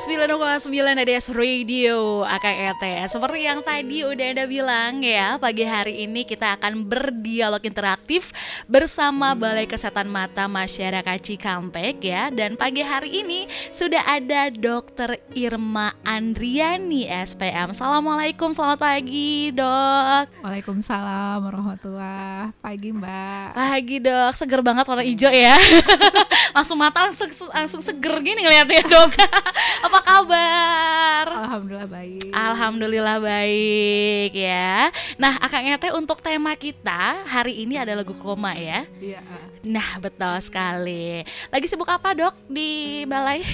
9,9 0.00 0.72
ADS 0.96 1.36
Radio 1.36 2.24
Akang 2.24 2.56
ET 2.56 2.80
Seperti 3.04 3.44
yang 3.44 3.60
tadi 3.60 4.00
udah 4.00 4.32
ada 4.32 4.48
bilang 4.48 5.04
ya 5.04 5.36
Pagi 5.36 5.68
hari 5.68 6.08
ini 6.08 6.24
kita 6.24 6.56
akan 6.56 6.88
berdialog 6.88 7.60
interaktif 7.60 8.32
Bersama 8.64 9.36
Balai 9.36 9.68
Kesehatan 9.68 10.08
Mata 10.08 10.48
Masyarakat 10.48 11.20
Cikampek 11.20 12.00
ya. 12.00 12.32
Dan 12.32 12.56
pagi 12.56 12.80
hari 12.80 13.20
ini 13.20 13.44
sudah 13.76 14.00
ada 14.08 14.48
Dr. 14.48 15.20
Irma 15.36 15.92
Andriani 16.00 17.04
SPM 17.04 17.76
Assalamualaikum 17.76 18.56
selamat 18.56 18.80
pagi 18.80 19.52
dok. 19.52 20.32
Waalaikumsalam 20.40 21.44
warahmatullah. 21.44 22.56
Pagi 22.64 22.88
mbak. 22.96 23.52
Pagi 23.52 24.00
dok. 24.00 24.32
Seger 24.32 24.64
banget 24.64 24.88
warna 24.88 25.04
hijau 25.04 25.28
ya. 25.28 25.60
Langsung 26.56 26.80
mata 26.80 27.04
langsung, 27.04 27.28
langsung 27.52 27.80
seger 27.84 28.16
gini 28.24 28.42
ngeliatnya 28.42 28.82
dok 28.88 29.12
Apa 29.90 30.06
kabar? 30.06 31.26
Alhamdulillah 31.34 31.90
baik 31.90 32.30
Alhamdulillah 32.30 33.18
baik 33.18 34.30
ya. 34.38 34.94
Nah, 35.18 35.34
Akang 35.42 35.66
Ete 35.66 35.90
untuk 35.90 36.22
tema 36.22 36.54
kita 36.54 37.26
hari 37.26 37.66
ini 37.66 37.74
adalah 37.74 38.06
lagu 38.06 38.14
koma 38.14 38.54
ya. 38.54 38.86
Iya 39.02 39.18
Nah, 39.60 40.00
betul 40.00 40.32
sekali. 40.40 41.20
Lagi 41.52 41.66
sibuk 41.68 41.90
apa, 41.90 42.16
Dok, 42.16 42.32
di 42.48 43.02
balai? 43.04 43.44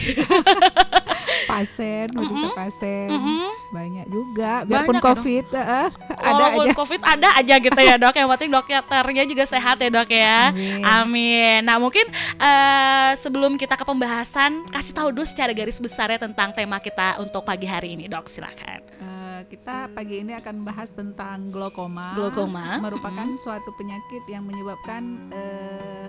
Pasien, 1.51 2.11
mm 2.11 2.55
pasien 2.55 3.07
Mm-mm. 3.11 3.51
Banyak 3.71 4.07
juga 4.11 4.63
Biarpun 4.66 4.99
Banyak 4.99 5.03
ya, 5.03 5.07
covid 5.11 5.45
eh, 5.53 5.89
Ada 6.16 6.33
Walaupun 6.33 6.65
aja 6.66 6.75
Covid 6.75 7.01
ada 7.03 7.29
aja 7.39 7.55
gitu 7.59 7.80
ya, 7.83 7.95
Dok. 7.99 8.15
Yang 8.15 8.29
penting 8.35 8.51
dokternya 8.55 9.25
juga 9.27 9.45
sehat 9.47 9.77
ya, 9.79 9.91
Dok 9.91 10.11
ya. 10.11 10.55
Amin. 10.55 10.83
Amin. 10.83 11.61
Nah, 11.66 11.77
mungkin 11.83 12.07
eh, 12.39 13.11
sebelum 13.19 13.59
kita 13.59 13.75
ke 13.75 13.85
pembahasan, 13.87 14.66
kasih 14.71 14.95
tahu 14.95 15.11
dulu 15.11 15.27
secara 15.27 15.51
garis 15.51 15.79
besarnya 16.16 16.33
tentang 16.33 16.51
tema 16.56 16.80
kita 16.80 17.20
untuk 17.20 17.45
pagi 17.45 17.69
hari 17.69 17.93
ini, 17.93 18.09
Dok. 18.09 18.27
Silakan. 18.33 18.80
Eh, 19.05 19.41
Kita 19.52 19.93
pagi 19.93 20.24
ini 20.24 20.32
akan 20.32 20.65
bahas 20.65 20.88
tentang 20.91 21.52
glaukoma 21.52 22.16
Glaukoma, 22.16 22.80
Merupakan 22.88 23.29
suatu 23.37 23.68
penyakit 23.77 24.24
yang 24.32 24.49
menyebabkan 24.49 25.29
eh, 25.30 26.09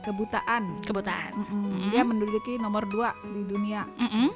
Kebutaan 0.00 0.80
Kebutaan. 0.80 1.32
Mm-mm. 1.36 1.60
Mm-mm. 1.60 1.90
Dia 1.92 2.02
menduduki 2.02 2.56
nomor 2.56 2.88
dua 2.88 3.12
di 3.20 3.44
dunia 3.44 3.84
Mm-mm. 4.00 4.32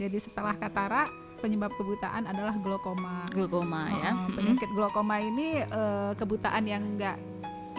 Jadi 0.00 0.18
setelah 0.18 0.56
katarak 0.56 1.12
Penyebab 1.38 1.70
kebutaan 1.78 2.26
adalah 2.26 2.50
glaukoma 2.58 3.30
Glaukoma 3.30 3.86
ya. 3.94 4.10
Oh, 4.10 4.34
penyakit 4.34 4.68
glaukoma 4.74 5.22
ini 5.22 5.62
eh, 5.62 6.12
kebutaan 6.18 6.64
yang 6.66 6.82
enggak 6.96 7.14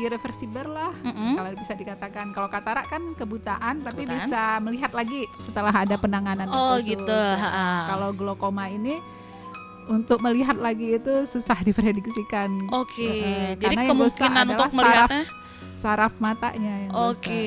irreversible 0.02 0.66
lah 0.66 0.92
Mm-mm. 0.98 1.36
kalau 1.36 1.50
bisa 1.54 1.74
dikatakan 1.74 2.32
kalau 2.32 2.48
katarak 2.48 2.88
kan 2.88 3.02
kebutaan 3.14 3.80
tapi 3.80 4.04
Kebutaan. 4.04 4.18
bisa 4.22 4.42
melihat 4.60 4.92
lagi 4.92 5.28
setelah 5.38 5.72
ada 5.72 5.96
penanganan 5.96 6.48
Oh, 6.48 6.76
khusus. 6.76 6.96
gitu, 6.96 7.20
kalau 7.86 8.10
glaukoma 8.12 8.68
ini 8.68 8.98
untuk 9.88 10.20
melihat 10.20 10.56
lagi 10.56 10.96
itu 10.96 11.14
susah 11.26 11.60
diprediksikan 11.68 12.70
Oke, 12.72 13.10
jadi 13.56 13.74
karena 13.74 13.82
yang 13.84 13.98
rusak 13.98 14.22
kemungkinan 14.22 14.46
untuk 14.50 14.72
melihatnya 14.74 15.24
saraf 15.74 16.12
matanya 16.18 16.74
yang 16.84 16.92
rusak. 16.92 17.24
Oke, 17.24 17.46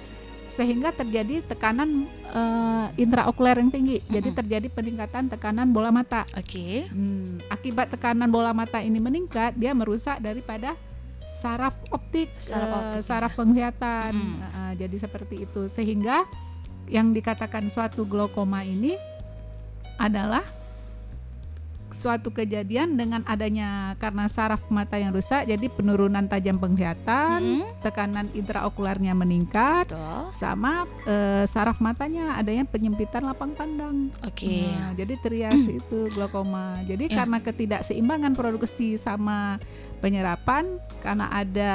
Sehingga 0.47 0.91
terjadi 0.91 1.43
tekanan 1.43 2.05
eh, 2.27 2.87
intraokuler 2.99 3.57
yang 3.57 3.71
tinggi. 3.71 4.03
Jadi 4.05 4.29
Mm-mm. 4.29 4.39
terjadi 4.43 4.67
peningkatan 4.67 5.31
tekanan 5.31 5.71
bola 5.71 5.89
mata. 5.89 6.27
Oke. 6.35 6.85
Hmm, 6.91 7.39
akibat 7.47 7.87
tekanan 7.89 8.27
bola 8.27 8.51
mata 8.51 8.83
ini 8.83 8.99
meningkat, 8.99 9.55
dia 9.55 9.71
merusak 9.71 10.19
daripada 10.19 10.75
saraf 11.27 11.75
optik, 11.91 12.31
Saraf 12.39 12.67
eh, 12.67 12.75
optik, 12.77 13.03
saraf 13.03 13.31
penglihatan. 13.35 14.11
Mm. 14.11 14.37
Eh, 14.39 14.73
jadi 14.85 14.97
seperti 14.99 15.35
itu, 15.47 15.67
sehingga 15.67 16.23
yang 16.87 17.11
dikatakan 17.11 17.67
suatu 17.67 18.07
glaukoma 18.07 18.63
ini 18.63 18.95
adalah 19.97 20.45
suatu 21.87 22.29
kejadian 22.29 22.93
dengan 22.93 23.23
adanya 23.25 23.95
karena 23.97 24.29
saraf 24.29 24.61
mata 24.69 24.99
yang 24.99 25.09
rusak, 25.09 25.47
jadi 25.49 25.65
penurunan 25.71 26.29
tajam 26.29 26.59
penglihatan, 26.59 27.63
Mm. 27.63 27.63
tekanan 27.81 28.27
intraokularnya 28.35 29.17
meningkat, 29.17 29.89
Betul. 29.89 30.29
sama 30.35 30.85
eh, 31.07 31.47
saraf 31.49 31.81
matanya 31.81 32.37
adanya 32.37 32.67
penyempitan 32.69 33.25
lapang 33.25 33.55
pandang. 33.57 34.13
Oke. 34.21 34.67
Nah, 34.67 34.93
jadi 34.93 35.15
trias 35.17 35.63
itu 35.63 36.11
glaukoma. 36.13 36.83
Jadi 36.85 37.09
Ya. 37.09 37.23
karena 37.23 37.39
ketidakseimbangan 37.41 38.35
produksi 38.35 38.99
sama 38.99 39.57
penyerapan 39.97 40.77
karena 41.01 41.31
ada 41.33 41.73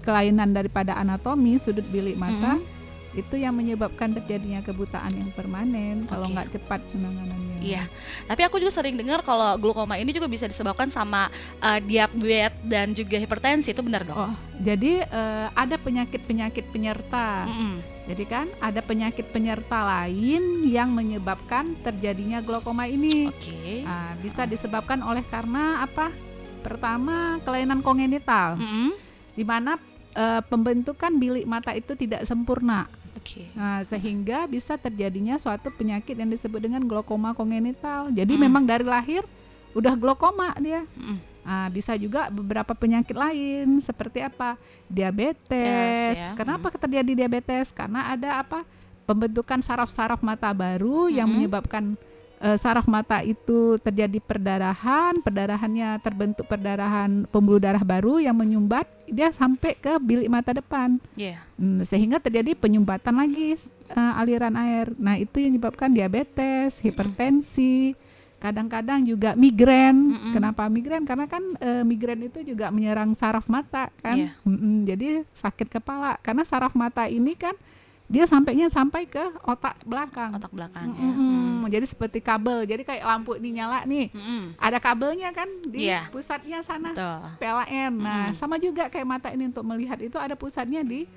kelainan 0.00 0.56
daripada 0.56 0.96
anatomi 0.96 1.58
sudut 1.58 1.84
bilik 1.90 2.16
mata 2.16 2.56
Mm-mm. 2.56 2.73
Itu 3.14 3.34
yang 3.38 3.54
menyebabkan 3.54 4.12
terjadinya 4.14 4.60
kebutaan 4.60 5.14
yang 5.14 5.30
permanen 5.32 6.06
kalau 6.10 6.26
Oke. 6.26 6.34
nggak 6.34 6.48
cepat 6.58 6.80
penanganannya. 6.90 7.58
Iya. 7.64 7.88
Tapi 8.28 8.42
aku 8.44 8.60
juga 8.60 8.76
sering 8.76 9.00
dengar 9.00 9.24
kalau 9.24 9.56
glaukoma 9.56 9.96
ini 9.96 10.12
juga 10.12 10.28
bisa 10.28 10.44
disebabkan 10.44 10.92
sama 10.92 11.32
uh, 11.64 11.80
diabetes 11.80 12.52
dan 12.66 12.92
juga 12.92 13.16
hipertensi 13.16 13.72
itu 13.72 13.80
benar 13.80 14.04
dong? 14.04 14.16
Oh, 14.18 14.34
jadi 14.60 15.08
eh, 15.08 15.46
ada 15.56 15.80
penyakit-penyakit 15.80 16.68
penyerta. 16.70 17.48
Mm-mm. 17.48 17.74
Jadi 18.04 18.24
kan 18.28 18.46
ada 18.60 18.84
penyakit 18.84 19.32
penyerta 19.32 19.80
lain 19.80 20.68
yang 20.68 20.92
menyebabkan 20.92 21.72
terjadinya 21.80 22.44
glaukoma 22.44 22.84
ini. 22.84 23.32
Oke. 23.32 23.80
Ah, 23.88 24.12
bisa 24.20 24.44
disebabkan 24.44 25.00
oleh 25.00 25.24
karena 25.24 25.80
apa? 25.80 26.12
Pertama, 26.60 27.40
kelainan 27.44 27.80
kongenital, 27.80 28.60
Mm-mm. 28.60 28.92
di 29.32 29.44
mana 29.44 29.80
eh, 30.12 30.42
pembentukan 30.44 31.16
bilik 31.16 31.48
mata 31.48 31.72
itu 31.72 31.96
tidak 31.96 32.28
sempurna. 32.28 32.88
Oke. 33.24 33.48
Nah, 33.56 33.80
sehingga 33.80 34.44
bisa 34.44 34.76
terjadinya 34.76 35.40
suatu 35.40 35.72
penyakit 35.72 36.12
yang 36.12 36.28
disebut 36.28 36.60
dengan 36.60 36.84
glaukoma 36.84 37.32
kongenital. 37.32 38.12
Jadi 38.12 38.36
Mm. 38.36 38.40
memang 38.44 38.64
dari 38.68 38.84
lahir 38.84 39.24
udah 39.72 39.96
glaukoma 39.96 40.52
dia. 40.60 40.84
Mm-mm. 40.92 41.16
Ah, 41.40 41.68
bisa 41.68 41.96
juga 41.96 42.28
beberapa 42.28 42.76
penyakit 42.76 43.16
lain 43.16 43.80
seperti 43.80 44.20
apa? 44.20 44.60
Diabetes. 44.88 46.16
Yes, 46.16 46.20
ya. 46.20 46.36
Kenapa 46.36 46.68
terjadi 46.68 47.12
diabetes? 47.16 47.72
Karena 47.72 48.12
ada 48.12 48.44
apa? 48.44 48.64
Pembentukan 49.04 49.60
saraf-saraf 49.60 50.20
mata 50.20 50.48
baru 50.52 51.08
yang 51.08 51.24
Mm-mm. 51.28 51.48
menyebabkan 51.48 51.96
eh, 52.44 52.58
saraf 52.60 52.84
mata 52.84 53.24
itu 53.24 53.80
terjadi 53.80 54.20
perdarahan, 54.20 55.24
perdarahannya 55.24 55.96
terbentuk 56.04 56.44
perdarahan 56.44 57.24
pembuluh 57.32 57.56
darah 57.56 57.80
baru 57.80 58.20
yang 58.20 58.36
menyumbat 58.36 58.84
dia 59.08 59.32
sampai 59.32 59.72
ke 59.80 59.96
bilik 59.96 60.28
mata 60.28 60.52
depan. 60.52 61.00
Iya. 61.16 61.40
Hmm, 61.56 61.80
sehingga 61.80 62.20
terjadi 62.20 62.52
penyumbatan 62.52 63.16
lagi 63.16 63.56
eh, 63.88 64.20
aliran 64.20 64.52
air. 64.60 64.92
Nah, 65.00 65.16
itu 65.16 65.40
yang 65.40 65.56
menyebabkan 65.56 65.88
diabetes, 65.96 66.84
hipertensi, 66.84 67.96
kadang-kadang 68.44 69.00
juga 69.08 69.32
migrain. 69.32 70.12
Kenapa 70.36 70.68
migrain? 70.68 71.08
Karena 71.08 71.24
kan 71.24 71.40
eh, 71.64 71.80
migrain 71.80 72.20
itu 72.28 72.44
juga 72.44 72.68
menyerang 72.68 73.16
saraf 73.16 73.48
mata 73.48 73.88
kan. 74.04 74.20
Iya. 74.20 74.36
Mm-mm, 74.44 74.84
jadi 74.84 75.08
sakit 75.32 75.72
kepala 75.72 76.20
karena 76.20 76.44
saraf 76.44 76.76
mata 76.76 77.08
ini 77.08 77.32
kan 77.32 77.56
dia 78.04 78.28
sampainya 78.28 78.68
sampai 78.68 79.08
ke 79.08 79.22
otak 79.42 79.80
belakang. 79.82 80.36
Otak 80.36 80.52
belakang. 80.52 80.86
Mm, 80.86 80.94
ya. 80.94 81.08
mm, 81.08 81.24
mm. 81.64 81.72
Jadi 81.72 81.86
seperti 81.88 82.18
kabel. 82.20 82.62
Jadi 82.62 82.84
kayak 82.84 83.00
lampu 83.02 83.32
ini 83.34 83.56
nyala 83.56 83.82
nih, 83.84 84.12
Mm, 84.12 84.20
mm. 84.20 84.44
ada 84.60 84.78
kabelnya 84.78 85.32
kan 85.32 85.48
di 85.64 85.88
Iya. 85.88 86.12
pusatnya 86.12 86.60
sana. 86.60 86.92
Betul. 86.92 87.20
PLN. 87.40 87.92
Nah, 87.96 88.22
Mm-mm. 88.28 88.36
sama 88.36 88.56
juga 88.56 88.86
kayak 88.86 89.08
mata 89.08 89.28
ini 89.32 89.48
untuk 89.48 89.64
melihat 89.64 89.96
itu 89.98 90.14
ada 90.14 90.36
pusatnya 90.36 90.80
di 90.80 91.08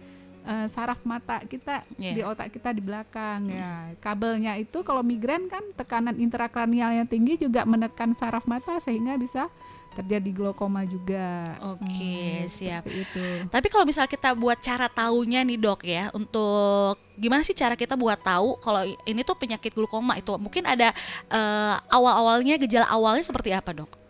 eh, 0.48 0.68
saraf 0.72 1.04
mata 1.04 1.44
kita 1.44 1.84
Iya. 2.00 2.14
di 2.16 2.22
otak 2.24 2.48
kita 2.50 2.72
di 2.72 2.80
belakang 2.80 3.52
ya. 3.52 3.92
Kabelnya 4.00 4.56
itu 4.56 4.80
kalau 4.80 5.04
migrain 5.04 5.44
kan 5.46 5.60
tekanan 5.76 6.16
intrakranial 6.16 6.96
yang 6.96 7.04
tinggi 7.04 7.36
juga 7.38 7.68
menekan 7.68 8.16
saraf 8.16 8.48
mata 8.48 8.80
sehingga 8.80 9.20
bisa 9.20 9.52
terjadi 9.98 10.30
glaukoma 10.30 10.86
juga. 10.86 11.58
Oke, 11.74 12.46
Hmm, 12.46 12.46
siap. 12.48 12.86
itu. 12.86 13.26
Tapi 13.50 13.68
kalau 13.68 13.84
misal 13.84 14.06
kita 14.06 14.38
buat 14.38 14.62
cara 14.62 14.86
taunya 14.88 15.42
nih 15.42 15.58
dok 15.58 15.82
ya, 15.84 16.14
untuk 16.14 17.02
gimana 17.18 17.42
sih 17.42 17.58
cara 17.58 17.74
kita 17.74 17.98
buat 17.98 18.22
tahu 18.22 18.62
kalau 18.62 18.86
ini 18.86 19.26
tuh 19.26 19.34
penyakit 19.34 19.74
glukoma 19.74 20.14
itu 20.22 20.30
mungkin 20.38 20.70
ada 20.70 20.94
eh, 21.34 21.76
awal-awalnya 21.90 22.62
gejala 22.62 22.86
awalnya 22.88 23.26
seperti 23.26 23.50
apa 23.52 23.74
dok? 23.74 24.07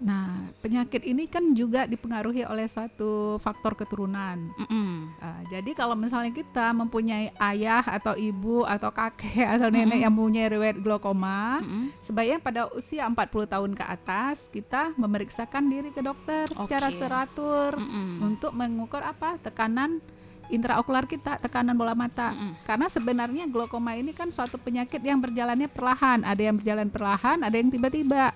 Nah, 0.00 0.48
penyakit 0.64 1.04
ini 1.04 1.28
kan 1.28 1.52
juga 1.52 1.84
dipengaruhi 1.84 2.48
oleh 2.48 2.64
suatu 2.72 3.36
faktor 3.44 3.76
keturunan. 3.76 4.48
Mm-mm. 4.56 5.12
Ah, 5.20 5.44
jadi 5.52 5.76
kalau 5.76 5.92
misalnya 5.92 6.32
kita 6.32 6.72
mempunyai 6.72 7.36
ayah 7.36 7.84
atau 7.84 8.16
ibu 8.16 8.64
atau 8.64 8.88
kakek 8.88 9.44
atau 9.60 9.68
nenek 9.68 10.00
Mm-mm. 10.00 10.04
yang 10.08 10.12
mempunyai 10.16 10.48
riwayat 10.48 10.80
glaukoma, 10.80 11.60
Mm-mm. 11.60 11.92
sebaiknya 12.00 12.40
pada 12.40 12.72
usia 12.72 13.04
40 13.04 13.52
tahun 13.52 13.72
ke 13.76 13.84
atas 13.84 14.48
kita 14.48 14.96
memeriksakan 14.96 15.68
diri 15.68 15.92
ke 15.92 16.00
dokter 16.00 16.48
secara 16.48 16.88
Oke. 16.88 16.96
teratur 16.96 17.76
Mm-mm. 17.76 18.24
untuk 18.24 18.56
mengukur 18.56 19.04
apa 19.04 19.36
tekanan 19.36 20.00
intraokular 20.48 21.04
kita, 21.06 21.38
tekanan 21.44 21.76
bola 21.76 21.92
mata. 21.92 22.32
Mm-mm. 22.32 22.56
Karena 22.64 22.88
sebenarnya 22.88 23.44
glaukoma 23.52 24.00
ini 24.00 24.16
kan 24.16 24.32
suatu 24.32 24.56
penyakit 24.56 25.04
yang 25.04 25.20
berjalannya 25.20 25.68
perlahan, 25.68 26.24
ada 26.24 26.40
yang 26.40 26.56
berjalan 26.56 26.88
perlahan, 26.88 27.44
ada 27.44 27.52
yang 27.52 27.68
tiba-tiba. 27.68 28.32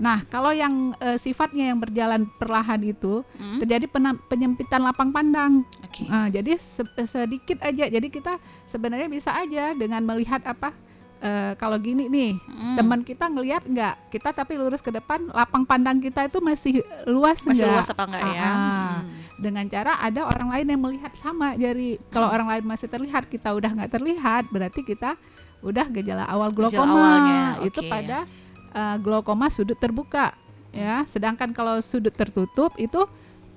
Nah, 0.00 0.24
kalau 0.24 0.48
yang 0.50 0.96
eh, 0.96 1.14
sifatnya 1.14 1.68
yang 1.68 1.78
berjalan 1.78 2.24
perlahan 2.34 2.80
itu 2.80 3.20
Mm. 3.36 3.60
terjadi 3.60 3.86
penyempitan 4.24 4.80
lapang 4.80 5.12
pandang. 5.12 5.60
Oke. 5.80 6.08
Nah, 6.08 6.26
jadi 6.26 6.56
se- 6.56 6.82
sedikit 7.04 7.60
aja. 7.60 7.84
Jadi 7.84 8.08
kita 8.08 8.40
sebenarnya 8.64 9.06
bisa 9.06 9.30
aja 9.30 9.70
dengan 9.72 10.00
melihat 10.02 10.40
apa 10.42 10.72
eh, 11.20 11.52
kalau 11.54 11.76
gini 11.76 12.08
nih 12.08 12.32
Mm. 12.40 12.74
teman 12.74 13.00
kita 13.02 13.28
ngelihat 13.28 13.60
nggak 13.62 14.08
kita 14.08 14.32
tapi 14.32 14.56
lurus 14.56 14.80
ke 14.80 14.88
depan 14.88 15.28
lapang 15.28 15.62
pandang 15.62 16.00
kita 16.00 16.24
itu 16.24 16.40
masih 16.40 16.80
luas 17.04 17.44
masih 17.44 17.60
nggak? 17.60 17.76
luas 17.76 17.86
apa 17.86 18.02
enggak 18.08 18.22
ya? 18.24 18.40
Ah, 18.40 18.48
ah. 18.48 18.96
Mm. 18.96 19.04
dengan 19.36 19.64
cara 19.68 19.92
ada 20.00 20.20
orang 20.24 20.48
lain 20.48 20.66
yang 20.66 20.80
melihat 20.80 21.12
sama 21.12 21.52
jadi 21.54 22.00
kalau 22.08 22.24
Hmm. 22.24 22.34
orang 22.34 22.48
lain 22.48 22.64
masih 22.66 22.88
terlihat 22.88 23.24
kita 23.26 23.52
udah 23.52 23.68
nggak 23.70 23.92
terlihat 23.92 24.48
berarti 24.48 24.80
kita 24.80 25.20
udah 25.60 25.86
gejala 25.90 26.24
awal 26.24 26.48
Gejala 26.48 26.72
glaukoma 26.72 26.96
awalnya, 26.96 27.40
itu 27.60 27.80
oke. 27.80 27.90
pada 27.90 28.18
eh, 28.70 28.96
glaukoma 28.96 29.48
sudut 29.48 29.74
terbuka 29.74 30.32
ya. 30.70 31.02
Sedangkan 31.04 31.50
kalau 31.50 31.78
sudut 31.80 32.10
tertutup 32.10 32.74
itu 32.76 33.02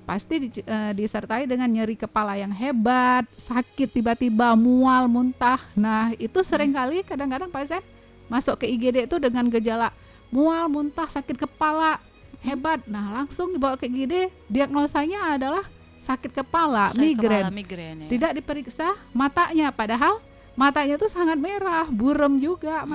pasti 0.03 0.35
di- 0.41 0.61
eh, 0.61 0.91
disertai 0.91 1.43
dengan 1.43 1.65
nyeri 1.65 1.95
kepala 1.95 2.35
yang 2.35 2.51
hebat 2.51 3.23
sakit 3.33 3.87
tiba-tiba 3.89 4.51
mual 4.53 5.07
muntah. 5.07 5.61
Nah 5.73 6.11
itu 6.13 6.41
sering 6.41 6.71
kali 6.71 7.01
kadang-kadang 7.01 7.47
pasien 7.47 7.79
masuk 8.25 8.59
ke 8.59 8.67
IGD 8.67 9.05
itu 9.05 9.15
dengan 9.17 9.47
gejala 9.47 9.93
mual 10.27 10.67
muntah 10.67 11.07
sakit 11.07 11.37
kepala 11.37 12.03
hebat. 12.39 12.83
Nah 12.83 13.15
langsung 13.15 13.49
dibawa 13.49 13.73
ke 13.73 13.85
IGD 13.85 14.27
diagnosanya 14.47 15.33
adalah 15.33 15.63
sakit 15.97 16.35
kepala 16.35 16.91
Sakit 16.91 16.99
migrain 16.99 17.47
kepala, 17.47 17.55
migrain. 17.55 17.95
ya. 17.97 18.07
tidak 18.11 18.31
diperiksa 18.35 18.91
matanya 19.11 19.71
padahal 19.71 20.19
matanya 20.53 20.99
tuh 20.99 21.07
sangat 21.07 21.39
merah 21.39 21.87
buram 21.87 22.35
juga 22.35 22.83
Hmm. 22.83 22.91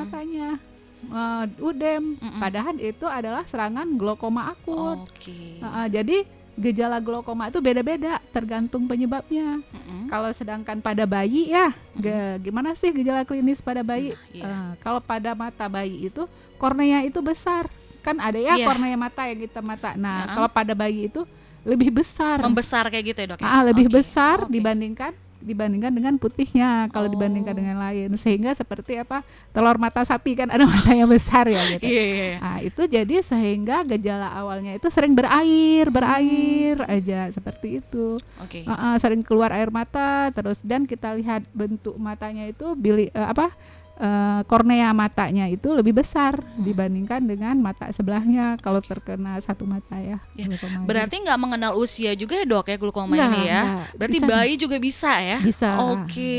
Eh, 1.01 1.45
udem 1.61 2.15
Mm-mm. 2.15 2.37
padahal 2.37 2.75
itu 2.77 3.05
adalah 3.05 3.43
serangan 3.43 3.87
glaukoma 3.95 4.51
akut 4.51 5.07
Oke. 5.07 5.57
Nah, 5.59 5.87
eh, 5.87 5.89
jadi 5.93 6.17
gejala 6.55 6.99
glaukoma 6.99 7.47
itu 7.47 7.59
beda-beda 7.59 8.19
tergantung 8.29 8.85
penyebabnya 8.85 9.63
Mm-mm. 9.65 10.07
kalau 10.07 10.27
sedangkan 10.29 10.79
pada 10.79 11.05
bayi 11.05 11.49
ya 11.49 11.71
ge- 11.95 12.43
gimana 12.43 12.75
sih 12.75 12.91
gejala 12.91 13.23
klinis 13.23 13.59
pada 13.59 13.81
bayi 13.81 14.11
Nah, 14.11 14.27
iya. 14.29 14.45
Eh, 14.45 14.71
kalau 14.79 14.99
pada 14.99 15.33
mata 15.33 15.65
bayi 15.67 16.09
itu 16.09 16.27
kornea 16.55 17.01
itu 17.03 17.21
besar 17.21 17.71
kan 17.99 18.19
ada 18.19 18.37
ya 18.37 18.55
Iya. 18.55 18.67
kornea 18.67 18.97
mata 18.97 19.23
yang 19.25 19.39
kita 19.39 19.61
mata 19.61 19.95
nah 19.95 20.27
kalau 20.29 20.49
pada 20.49 20.73
bayi 20.73 21.07
itu 21.07 21.23
lebih 21.63 21.95
besar 21.95 22.41
Membesar 22.41 22.87
kayak 22.87 23.05
gitu 23.07 23.19
ya 23.21 23.29
dok? 23.29 23.39
ya? 23.39 23.47
Ah, 23.47 23.63
lebih 23.63 23.87
Oke, 23.87 23.95
besar 23.97 24.45
oke. 24.45 24.51
dibandingkan 24.51 25.13
dibandingkan 25.41 25.91
dengan 25.91 26.15
putihnya 26.15 26.87
kalau 26.89 27.07
Oh. 27.07 27.13
dibandingkan 27.13 27.53
dengan 27.53 27.79
lain 27.79 28.11
sehingga 28.15 28.53
seperti 28.53 28.97
apa 28.97 29.23
telur 29.49 29.77
mata 29.77 30.03
sapi 30.03 30.35
kan 30.35 30.51
ada 30.55 30.63
matanya 30.63 31.05
besar 31.05 31.47
ya 31.47 31.63
gitu. 31.69 31.83
Iya, 31.83 32.03
iya, 32.05 32.25
iya. 32.27 32.39
Nah, 32.39 32.59
itu 32.61 32.83
jadi 32.85 33.17
sehingga 33.21 33.83
gejala 33.85 34.29
awalnya 34.31 34.73
itu 34.73 34.87
sering 34.89 35.13
berair, 35.13 35.89
berair 35.89 36.77
Hmm. 36.79 36.91
aja 36.91 37.29
seperti 37.29 37.79
itu. 37.79 38.19
Oke. 38.39 38.63
Ah, 38.65 38.93
ah, 38.93 38.95
sering 38.97 39.21
keluar 39.21 39.51
air 39.51 39.69
mata 39.69 39.89
terus 40.31 40.59
dan 40.61 40.85
kita 40.85 41.15
lihat 41.15 41.47
bentuk 41.51 41.95
matanya 41.97 42.45
itu 42.45 42.75
bili 42.75 43.09
eh, 43.09 43.27
apa 43.27 43.51
eh, 43.99 44.41
kornea 44.45 44.91
matanya 44.93 45.45
itu 45.45 45.69
lebih 45.71 45.91
besar 45.93 46.39
Hmm. 46.39 46.63
dibandingkan 46.63 47.19
dengan 47.21 47.59
mata 47.59 47.91
sebelahnya 47.91 48.55
kalau 48.59 48.79
terkena 48.79 49.35
satu 49.39 49.63
mata 49.65 49.99
ya. 49.99 50.23
Ya. 50.33 50.47
Berarti 50.81 51.19
nggak 51.19 51.35
mengenal 51.37 51.75
usia 51.75 52.15
juga 52.15 52.35
ya 52.35 52.47
dok 52.47 52.67
ya 52.67 52.77
glukoma 52.77 53.13
ini 53.13 53.43
ya? 53.45 53.61
nggak. 53.61 53.87
Berarti 53.95 54.19
Bisa. 54.19 54.29
bayi 54.29 54.55
juga 54.55 54.77
bisa 54.79 55.13
ya? 55.19 55.39
bisa. 55.41 55.69
Oke, 55.93 56.39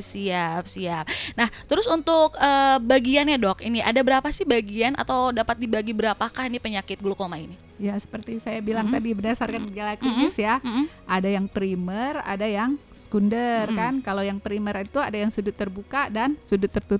siap, 0.00 0.64
siap. 0.64 1.04
Nah, 1.32 1.48
terus 1.64 1.86
untuk 1.86 2.36
eh, 2.36 2.76
bagiannya 2.78 3.36
dok, 3.36 3.60
ini 3.60 3.80
ada 3.80 4.00
berapa 4.00 4.28
sih 4.28 4.44
bagian 4.44 4.92
atau 4.94 5.30
dapat 5.30 5.56
dibagi 5.56 5.90
berapakah 5.90 6.44
ini 6.44 6.58
penyakit 6.58 6.98
glukoma 6.98 7.36
ini? 7.36 7.56
Ya 7.78 7.94
seperti 7.94 8.42
saya 8.42 8.58
bilang 8.58 8.90
Mhm. 8.90 8.92
tadi 8.92 9.08
berdasarkan 9.14 9.70
gejala 9.70 9.94
klinis 9.94 10.34
ya, 10.34 10.58
Mm-mm. 10.58 10.90
ada 11.06 11.30
yang 11.30 11.46
primer, 11.46 12.18
ada 12.26 12.42
yang 12.42 12.74
sekunder 12.90 13.70
Mhm. 13.70 13.76
kan. 13.76 13.94
Kalau 14.02 14.20
yang 14.20 14.42
primer 14.42 14.82
itu 14.82 14.98
ada 14.98 15.14
yang 15.14 15.30
sudut 15.30 15.54
terbuka 15.54 16.10
dan 16.10 16.34
sudut 16.42 16.66
tertutup. 16.66 16.97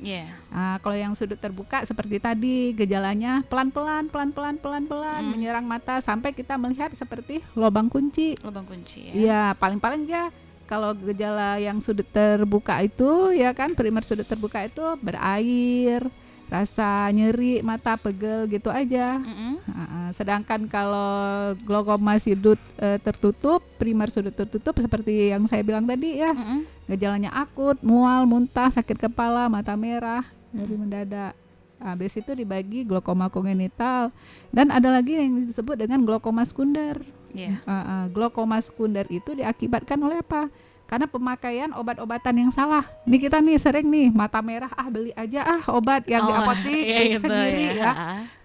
Iya. 0.00 0.32
Nah, 0.48 0.80
kalau 0.80 0.96
yang 0.96 1.12
sudut 1.12 1.36
terbuka 1.36 1.84
seperti 1.84 2.16
tadi 2.16 2.72
gejalanya 2.72 3.44
pelan-pelan, 3.46 4.08
pelan-pelan, 4.08 4.56
pelan-pelan 4.56 5.20
Mhm. 5.20 5.30
menyerang 5.30 5.66
mata 5.68 6.00
sampai 6.00 6.32
kita 6.32 6.56
melihat 6.56 6.92
seperti 6.92 7.44
lubang 7.52 7.92
kunci. 7.92 8.34
Lubang 8.40 8.64
kunci 8.64 9.10
ya. 9.10 9.12
Iya, 9.12 9.42
paling-paling 9.56 10.08
ya 10.08 10.32
kalau 10.64 10.90
gejala 10.92 11.62
yang 11.62 11.78
sudut 11.78 12.08
terbuka 12.08 12.82
itu 12.82 13.30
ya 13.36 13.54
kan 13.54 13.72
primer 13.72 14.02
sudut 14.02 14.26
terbuka 14.26 14.64
itu 14.64 14.82
berair, 14.98 16.02
rasa 16.46 17.10
nyeri, 17.10 17.58
mata 17.62 17.98
pegel 17.98 18.46
gitu 18.46 18.70
aja. 18.70 19.18
Mm-mm. 19.18 19.54
Heeh, 19.66 20.08
sedangkan 20.14 20.70
kalau 20.70 21.52
glaukoma 21.66 22.18
sudut 22.22 22.58
eh, 22.78 22.98
tertutup, 23.02 23.62
primer 23.76 24.08
sudut 24.10 24.34
tertutup 24.34 24.78
seperti 24.78 25.34
yang 25.34 25.44
saya 25.50 25.66
bilang 25.66 25.84
tadi 25.84 26.22
ya, 26.22 26.30
Mm-mm. 26.30 26.66
gejalanya 26.86 27.34
akut, 27.34 27.82
mual, 27.82 28.24
muntah, 28.30 28.70
sakit 28.70 29.10
kepala, 29.10 29.50
mata 29.50 29.74
merah, 29.74 30.22
nyeri 30.54 30.74
mendadak. 30.78 31.34
Habis 31.76 32.16
itu 32.16 32.32
dibagi 32.32 32.88
glaukoma 32.88 33.28
kongenital 33.28 34.08
dan 34.48 34.72
ada 34.72 34.88
lagi 34.88 35.20
yang 35.20 35.52
disebut 35.52 35.76
dengan 35.76 36.08
glaukoma 36.08 36.40
sekunder. 36.48 37.04
Iya. 37.36 37.60
Uh, 37.68 37.74
uh, 37.76 38.04
glaukoma 38.08 38.56
sekunder 38.64 39.04
itu 39.12 39.36
diakibatkan 39.36 40.00
oleh 40.00 40.24
apa? 40.24 40.48
Karena 40.86 41.04
pemakaian 41.04 41.74
obat-obatan 41.74 42.46
yang 42.46 42.50
salah. 42.50 42.86
Nih 43.02 43.18
kita 43.18 43.42
nih 43.42 43.58
sering 43.58 43.86
nih 43.86 44.14
mata 44.14 44.38
merah 44.38 44.70
ah 44.70 44.86
beli 44.86 45.10
aja 45.12 45.42
ah 45.42 45.62
obat 45.74 46.06
yang 46.06 46.22
di 46.22 46.30
Oh, 46.30 46.38
apotek 46.38 46.82
iya 46.86 47.00
gitu 47.10 47.26
sendiri 47.26 47.64
ya. 47.70 47.74
ya. 47.74 47.92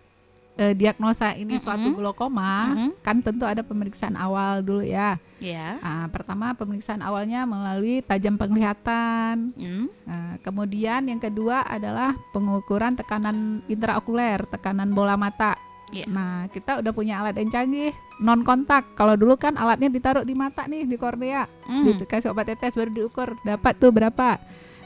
uh, 0.60 0.74
diagnosa 0.76 1.34
ini 1.34 1.56
mm 1.56 1.58
-hmm. 1.58 1.64
suatu 1.64 1.90
glaukoma, 1.96 2.54
mm 2.70 2.76
-hmm. 2.76 2.90
kan 3.00 3.24
tentu 3.24 3.48
ada 3.48 3.64
pemeriksaan 3.64 4.20
awal 4.20 4.60
dulu 4.60 4.84
ya. 4.84 5.16
Yeah. 5.40 5.80
Uh, 5.80 6.08
pertama 6.12 6.52
pemeriksaan 6.54 7.00
awalnya 7.00 7.48
melalui 7.48 8.04
tajam 8.04 8.36
penglihatan. 8.36 9.56
Mm. 9.56 9.88
Uh, 10.04 10.36
kemudian 10.44 11.08
yang 11.08 11.24
kedua 11.24 11.64
adalah 11.64 12.14
pengukuran 12.36 13.00
tekanan 13.00 13.64
intraokuler, 13.72 14.44
tekanan 14.52 14.92
bola 14.92 15.16
mata. 15.16 15.56
Yeah. 15.90 16.06
Nah, 16.06 16.46
kita 16.54 16.86
udah 16.86 16.94
punya 16.94 17.18
alat 17.18 17.34
yang 17.42 17.50
canggih, 17.50 17.96
non 18.22 18.46
kontak. 18.46 18.94
Kalau 18.94 19.18
dulu 19.18 19.40
kan 19.42 19.58
alatnya 19.58 19.90
ditaruh 19.90 20.22
di 20.22 20.38
mata 20.38 20.70
nih, 20.70 20.86
di 20.86 21.00
kornea, 21.02 21.50
mm. 21.66 22.06
dikasih 22.06 22.30
obat 22.30 22.54
tetes 22.54 22.78
baru 22.78 22.94
diukur, 22.94 23.34
dapat 23.42 23.74
tuh 23.80 23.90
berapa. 23.90 24.38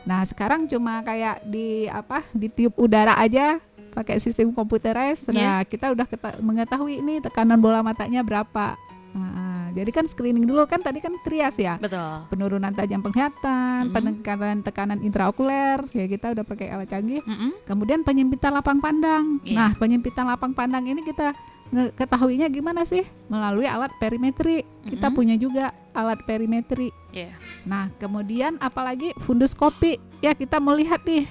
Nah 0.03 0.21
sekarang 0.27 0.67
cuma 0.67 0.99
kayak 0.99 1.43
di 1.47 1.87
apa 1.87 2.27
di 2.35 2.51
tiup 2.51 2.75
udara 2.75 3.15
aja 3.15 3.59
pakai 3.93 4.17
sistem 4.17 4.49
komputerized. 4.51 5.29
Nah 5.29 5.37
yeah. 5.37 5.59
kita 5.63 5.93
udah 5.93 6.05
mengetahui 6.41 6.99
ini 6.99 7.21
tekanan 7.21 7.61
bola 7.61 7.85
matanya 7.85 8.25
berapa. 8.25 8.75
Nah, 9.13 9.69
jadi 9.77 9.93
kan 9.93 10.09
screening 10.09 10.49
dulu 10.49 10.65
kan 10.65 10.81
tadi 10.81 10.97
kan 10.97 11.13
trias 11.21 11.53
ya. 11.61 11.77
Betul. 11.77 12.25
Penurunan 12.33 12.73
tajam 12.73 12.97
penglihatan, 13.05 13.85
mm 13.85 13.85
-hmm. 13.85 13.93
penekanan 13.93 14.57
tekanan 14.65 14.99
intraokuler, 15.05 15.85
ya 15.93 16.09
kita 16.09 16.33
udah 16.33 16.41
pakai 16.41 16.73
alat 16.73 16.89
canggih. 16.89 17.21
Mm 17.21 17.37
-hmm. 17.37 17.51
Kemudian 17.69 18.01
penyempitan 18.01 18.57
lapang 18.57 18.81
pandang. 18.81 19.37
Yeah. 19.45 19.69
Nah, 19.69 19.71
penyempitan 19.77 20.25
lapang 20.25 20.57
pandang 20.57 20.89
ini 20.89 21.05
kita 21.05 21.37
ketahuinya 21.73 22.47
gimana 22.53 22.85
sih 22.85 23.01
melalui 23.25 23.65
alat 23.65 23.89
perimetri 23.97 24.61
kita 24.85 25.09
mm-hmm. 25.09 25.17
punya 25.17 25.35
juga 25.41 25.73
alat 25.97 26.21
perimetri 26.21 26.93
yeah. 27.09 27.33
nah 27.65 27.89
kemudian 27.97 28.61
apalagi 28.61 29.09
funduskopi 29.25 29.97
ya 30.21 30.37
kita 30.37 30.61
melihat 30.61 31.01
nih 31.01 31.25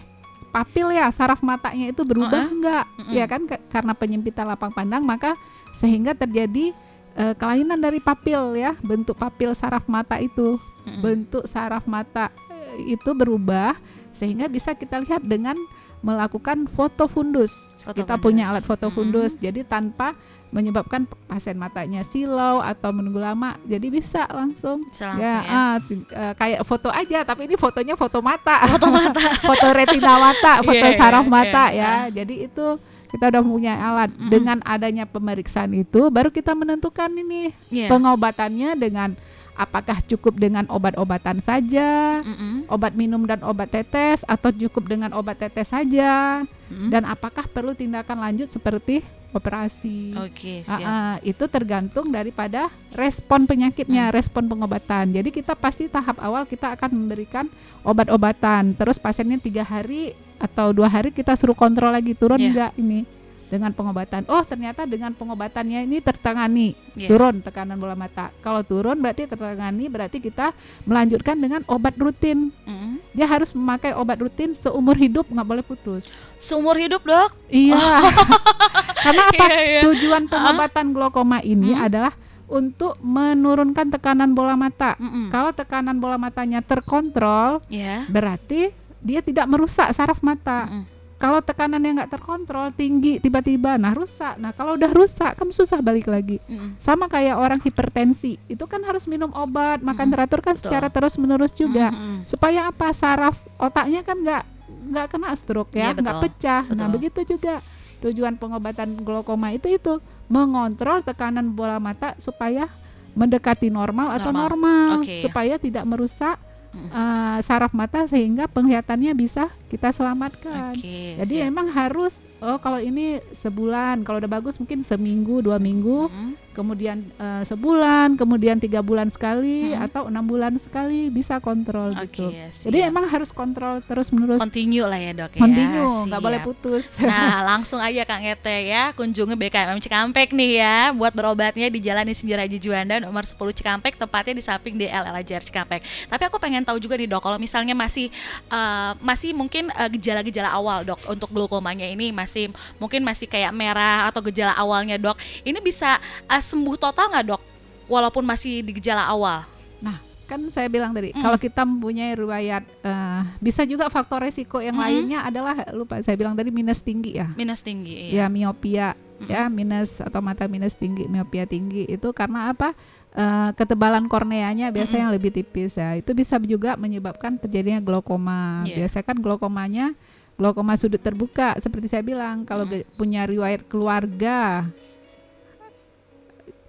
papil 0.52 0.92
ya 0.92 1.08
saraf 1.08 1.40
matanya 1.40 1.90
itu 1.90 2.04
berubah 2.04 2.52
enggak 2.52 2.84
mm-hmm. 2.84 3.12
ya 3.16 3.24
kan 3.24 3.42
ke- 3.48 3.62
karena 3.72 3.92
penyempitan 3.96 4.44
lapang 4.44 4.70
pandang 4.70 5.00
maka 5.00 5.32
sehingga 5.72 6.12
terjadi 6.12 6.76
uh, 7.16 7.32
kelainan 7.32 7.80
dari 7.80 7.98
papil 7.98 8.54
ya 8.54 8.76
bentuk 8.84 9.16
papil 9.16 9.56
saraf 9.56 9.88
mata 9.88 10.20
itu 10.20 10.60
mm-hmm. 10.60 11.00
bentuk 11.00 11.44
saraf 11.48 11.88
mata 11.88 12.28
uh, 12.52 12.76
itu 12.84 13.10
berubah 13.16 13.74
sehingga 14.12 14.44
bisa 14.46 14.76
kita 14.76 15.00
lihat 15.00 15.24
dengan 15.24 15.56
melakukan 16.02 16.66
foto 16.66 17.06
fundus. 17.06 17.82
Foto 17.86 17.96
kita 18.02 18.18
fundus. 18.18 18.24
punya 18.26 18.44
alat 18.50 18.64
foto 18.66 18.90
fundus. 18.90 19.38
Hmm. 19.38 19.42
Jadi 19.48 19.62
tanpa 19.62 20.18
menyebabkan 20.52 21.08
pasien 21.24 21.56
matanya 21.56 22.04
silau 22.04 22.60
atau 22.60 22.92
menunggu 22.92 23.24
lama, 23.24 23.56
jadi 23.64 23.88
bisa 23.88 24.28
langsung. 24.28 24.84
Bisa 24.92 25.16
langsung 25.16 25.24
ya, 25.24 25.48
ya. 25.48 25.48
Ah, 25.48 25.76
uh, 25.80 26.32
kayak 26.36 26.60
foto 26.68 26.92
aja, 26.92 27.24
tapi 27.24 27.48
ini 27.48 27.56
fotonya 27.56 27.96
foto 27.96 28.20
mata. 28.20 28.60
Foto 28.68 28.92
mata. 28.92 29.24
foto 29.48 29.66
retina 29.72 30.20
mata, 30.20 30.60
foto 30.68 30.76
yeah, 30.76 30.98
saraf 31.00 31.24
yeah, 31.24 31.32
mata 31.32 31.64
yeah. 31.72 31.94
ya. 32.12 32.20
Jadi 32.20 32.52
itu 32.52 32.66
kita 33.08 33.32
udah 33.32 33.42
punya 33.44 33.72
alat. 33.80 34.10
Mm. 34.12 34.28
Dengan 34.28 34.58
adanya 34.60 35.04
pemeriksaan 35.08 35.72
itu, 35.72 36.12
baru 36.12 36.28
kita 36.28 36.52
menentukan 36.52 37.08
ini 37.08 37.56
yeah. 37.72 37.88
pengobatannya 37.88 38.76
dengan 38.76 39.16
apakah 39.52 40.00
cukup 40.08 40.40
dengan 40.40 40.64
obat-obatan 40.68 41.44
saja, 41.44 42.20
mm 42.24 42.34
-mm. 42.34 42.54
obat 42.72 42.96
minum 42.96 43.22
dan 43.28 43.44
obat 43.44 43.68
tetes, 43.68 44.24
atau 44.24 44.48
cukup 44.48 44.88
dengan 44.88 45.12
obat 45.12 45.38
tetes 45.40 45.70
saja, 45.70 46.42
mm 46.42 46.72
-mm. 46.72 46.88
dan 46.88 47.02
apakah 47.04 47.44
perlu 47.48 47.76
tindakan 47.76 48.20
lanjut 48.20 48.48
seperti 48.48 49.04
operasi? 49.32 50.12
Oke, 50.16 50.60
okay, 50.64 50.68
uh, 50.68 50.80
uh, 50.80 51.14
itu 51.24 51.44
tergantung 51.48 52.12
daripada 52.12 52.68
respon 52.92 53.44
penyakitnya, 53.48 54.08
mm. 54.08 54.14
respon 54.16 54.44
pengobatan. 54.48 55.12
Jadi 55.12 55.28
kita 55.32 55.56
pasti 55.56 55.88
tahap 55.88 56.20
awal 56.20 56.44
kita 56.48 56.72
akan 56.76 56.90
memberikan 56.92 57.48
obat-obatan, 57.84 58.76
terus 58.76 59.00
pasiennya 59.00 59.40
tiga 59.40 59.64
hari 59.64 60.16
atau 60.42 60.74
dua 60.74 60.90
hari 60.90 61.14
kita 61.14 61.38
suruh 61.38 61.54
kontrol 61.54 61.94
lagi 61.94 62.18
turun 62.18 62.40
yeah. 62.40 62.50
enggak 62.50 62.72
ini 62.74 63.06
dengan 63.52 63.68
pengobatan. 63.76 64.24
Oh, 64.32 64.40
ternyata 64.40 64.88
dengan 64.88 65.12
pengobatannya 65.12 65.84
ini 65.84 66.00
tertangani, 66.00 66.72
yeah. 66.96 67.12
turun 67.12 67.44
tekanan 67.44 67.76
bola 67.76 67.92
mata. 67.92 68.32
Kalau 68.40 68.64
turun 68.64 68.96
berarti 68.96 69.28
tertangani, 69.28 69.92
berarti 69.92 70.24
kita 70.24 70.56
melanjutkan 70.88 71.36
dengan 71.36 71.60
obat 71.68 71.92
rutin. 72.00 72.48
Mm. 72.64 73.04
Dia 73.12 73.28
harus 73.28 73.52
memakai 73.52 73.92
obat 73.92 74.24
rutin 74.24 74.56
seumur 74.56 74.96
hidup, 74.96 75.28
nggak 75.28 75.44
boleh 75.44 75.60
putus. 75.60 76.16
Seumur 76.40 76.80
hidup, 76.80 77.04
dok? 77.04 77.36
Iya. 77.52 77.76
Oh. 77.76 78.08
Karena 79.04 79.28
apa? 79.28 79.44
Yeah, 79.44 79.60
yeah. 79.60 79.82
Tujuan 79.84 80.32
pengobatan 80.32 80.86
uh. 80.88 80.92
glaukoma 80.96 81.44
ini 81.44 81.76
mm. 81.76 81.84
adalah 81.84 82.16
untuk 82.48 82.96
menurunkan 83.04 83.92
tekanan 83.92 84.32
bola 84.32 84.56
mata. 84.56 84.96
Mm 84.96 85.08
-mm. 85.12 85.26
Kalau 85.28 85.52
tekanan 85.52 86.00
bola 86.00 86.16
matanya 86.16 86.64
terkontrol, 86.64 87.60
yeah. 87.68 88.08
berarti 88.08 88.72
dia 89.04 89.20
tidak 89.20 89.44
merusak 89.44 89.92
saraf 89.92 90.24
mata. 90.24 90.72
Mm 90.72 90.88
-mm 90.88 90.92
kalau 91.22 91.38
tekanan 91.38 91.78
yang 91.78 92.02
nggak 92.02 92.18
terkontrol 92.18 92.74
tinggi 92.74 93.22
tiba-tiba 93.22 93.78
nah 93.78 93.94
rusak 93.94 94.34
nah 94.42 94.50
kalau 94.50 94.74
udah 94.74 94.90
rusak 94.90 95.38
kamu 95.38 95.54
susah 95.54 95.78
balik 95.78 96.10
lagi 96.10 96.42
mm. 96.50 96.82
sama 96.82 97.06
kayak 97.06 97.38
orang 97.38 97.62
hipertensi 97.62 98.42
itu 98.50 98.64
kan 98.66 98.82
harus 98.82 99.06
minum 99.06 99.30
obat 99.30 99.78
makan 99.86 100.10
mm. 100.10 100.12
teratur 100.18 100.42
kan 100.42 100.58
Betul. 100.58 100.66
secara 100.66 100.90
terus 100.90 101.14
menerus 101.14 101.54
juga 101.54 101.94
mm. 101.94 102.26
supaya 102.26 102.66
apa 102.66 102.90
saraf 102.90 103.38
otaknya 103.54 104.02
kan 104.02 104.18
nggak 104.18 104.42
nggak 104.90 105.06
kena 105.14 105.30
stroke 105.38 105.70
ya 105.78 105.94
iya, 105.94 106.02
nggak 106.02 106.16
yeah, 106.18 106.24
pecah 106.26 106.62
nah, 106.66 106.66
betul. 106.66 106.80
nah 106.82 106.88
begitu 106.90 107.20
juga 107.38 107.54
tujuan 108.02 108.34
pengobatan 108.34 108.98
glaukoma 108.98 109.54
itu 109.54 109.70
itu 109.70 110.02
mengontrol 110.26 111.06
tekanan 111.06 111.54
bola 111.54 111.78
mata 111.78 112.18
supaya 112.18 112.66
mendekati 113.14 113.70
normal, 113.70 114.10
normal. 114.10 114.18
atau 114.18 114.30
normal 114.34 114.88
okay. 115.06 115.22
supaya 115.22 115.54
tidak 115.60 115.86
merusak 115.86 116.34
uh, 116.72 117.38
saraf 117.44 117.72
mata 117.76 118.04
sehingga 118.08 118.48
penglihatannya 118.48 119.12
bisa 119.12 119.52
kita 119.68 119.92
selamatkan. 119.92 120.76
Okay, 120.76 121.20
Jadi 121.20 121.34
siap. 121.40 121.44
memang 121.52 121.66
harus 121.72 122.16
oh 122.42 122.58
kalau 122.58 122.82
ini 122.82 123.22
sebulan, 123.30 124.02
kalau 124.02 124.18
udah 124.18 124.30
bagus 124.30 124.58
mungkin 124.58 124.82
seminggu 124.82 125.40
dua 125.40 125.62
minggu. 125.62 126.10
Hmm 126.10 126.42
kemudian 126.52 127.00
uh, 127.16 127.42
sebulan, 127.48 128.14
kemudian 128.20 128.60
tiga 128.60 128.84
bulan 128.84 129.08
sekali 129.08 129.72
hmm. 129.72 129.84
atau 129.88 130.12
enam 130.12 130.22
bulan 130.22 130.52
sekali 130.60 131.08
bisa 131.08 131.40
kontrol 131.40 131.96
okay, 131.96 132.06
gitu. 132.06 132.28
Siap. 132.28 132.68
Jadi 132.68 132.78
emang 132.84 133.08
harus 133.08 133.32
kontrol 133.32 133.80
terus 133.82 134.12
menerus. 134.12 134.38
Continue 134.38 134.84
lah 134.84 135.00
ya 135.00 135.12
dok 135.16 135.32
ya. 135.32 135.42
Continue, 135.42 135.88
nggak 136.12 136.22
boleh 136.22 136.40
putus. 136.44 136.86
Nah 137.02 137.44
langsung 137.44 137.80
aja 137.80 138.04
Kang 138.04 138.24
Ete 138.24 138.68
ya 138.68 138.92
kunjungi 138.92 139.34
BKMM 139.36 139.80
Cikampek 139.80 140.32
nih 140.32 140.60
ya 140.60 140.78
buat 140.92 141.12
berobatnya 141.12 141.68
di 141.72 141.80
Jalan 141.80 142.08
Insinyur 142.08 142.40
Haji 142.40 142.58
Juanda 142.60 143.00
nomor 143.00 143.24
10 143.24 143.36
Cikampek 143.36 143.96
tepatnya 143.96 144.36
di 144.36 144.44
samping 144.44 144.76
DL 144.76 145.02
LAJR 145.08 145.42
Cikampek. 145.44 145.82
Tapi 146.08 146.22
aku 146.28 146.36
pengen 146.36 146.62
tahu 146.62 146.76
juga 146.76 147.00
nih 147.00 147.08
dok 147.08 147.24
kalau 147.24 147.40
misalnya 147.40 147.72
masih 147.72 148.12
uh, 148.52 148.92
masih 149.00 149.32
mungkin 149.32 149.72
gejala 149.72 150.20
gejala-gejala 150.22 150.50
awal 150.52 150.84
dok 150.84 151.00
untuk 151.08 151.28
glaukomanya 151.32 151.88
ini 151.88 152.12
masih 152.12 152.31
mungkin 152.80 153.04
masih 153.04 153.28
kayak 153.28 153.52
merah 153.52 154.08
atau 154.08 154.24
gejala 154.24 154.56
awalnya 154.56 154.96
dok 154.96 155.18
ini 155.42 155.58
bisa 155.60 155.98
uh, 156.28 156.42
sembuh 156.42 156.76
total 156.78 157.12
nggak 157.12 157.26
dok? 157.34 157.42
Walaupun 157.90 158.24
masih 158.24 158.62
di 158.64 158.72
gejala 158.78 159.04
awal. 159.04 159.44
Nah, 159.82 159.98
kan 160.24 160.40
saya 160.48 160.70
bilang 160.70 160.96
tadi 160.96 161.12
mm. 161.12 161.20
kalau 161.20 161.36
kita 161.36 161.60
mempunyai 161.66 162.16
riwayat 162.16 162.64
uh, 162.86 163.20
bisa 163.36 163.68
juga 163.68 163.92
faktor 163.92 164.24
resiko 164.24 164.62
yang 164.62 164.78
mm. 164.78 164.82
lainnya 164.82 165.18
adalah 165.28 165.54
lupa 165.76 166.00
saya 166.00 166.16
bilang 166.16 166.32
tadi 166.32 166.48
minus 166.48 166.80
tinggi 166.80 167.20
ya. 167.20 167.28
Minus 167.36 167.60
tinggi. 167.60 168.14
Iya. 168.14 168.24
Ya 168.24 168.32
miopia 168.32 168.88
mm. 168.96 169.28
ya 169.28 169.42
minus 169.52 170.00
atau 170.00 170.24
mata 170.24 170.48
minus 170.48 170.72
tinggi 170.78 171.04
miopia 171.04 171.44
tinggi 171.44 171.84
itu 171.84 172.08
karena 172.16 172.54
apa? 172.54 172.72
Uh, 173.12 173.52
ketebalan 173.60 174.08
korneanya 174.08 174.72
biasanya 174.72 175.04
mm 175.04 175.06
yang 175.10 175.12
lebih 175.12 175.30
tipis 175.36 175.76
ya. 175.76 176.00
Itu 176.00 176.16
bisa 176.16 176.40
juga 176.40 176.80
menyebabkan 176.80 177.36
terjadinya 177.36 177.84
glaukoma. 177.84 178.64
Yeah. 178.64 178.88
Biasanya 178.88 179.04
kan 179.04 179.18
glaukomanya 179.20 179.92
glaukoma 180.36 180.74
sudut 180.74 180.98
terbuka 180.98 181.54
seperti 181.60 181.86
saya 181.92 182.02
bilang 182.02 182.42
kalau 182.42 182.64
punya 182.96 183.24
riwayat 183.28 183.62
keluarga 183.68 184.66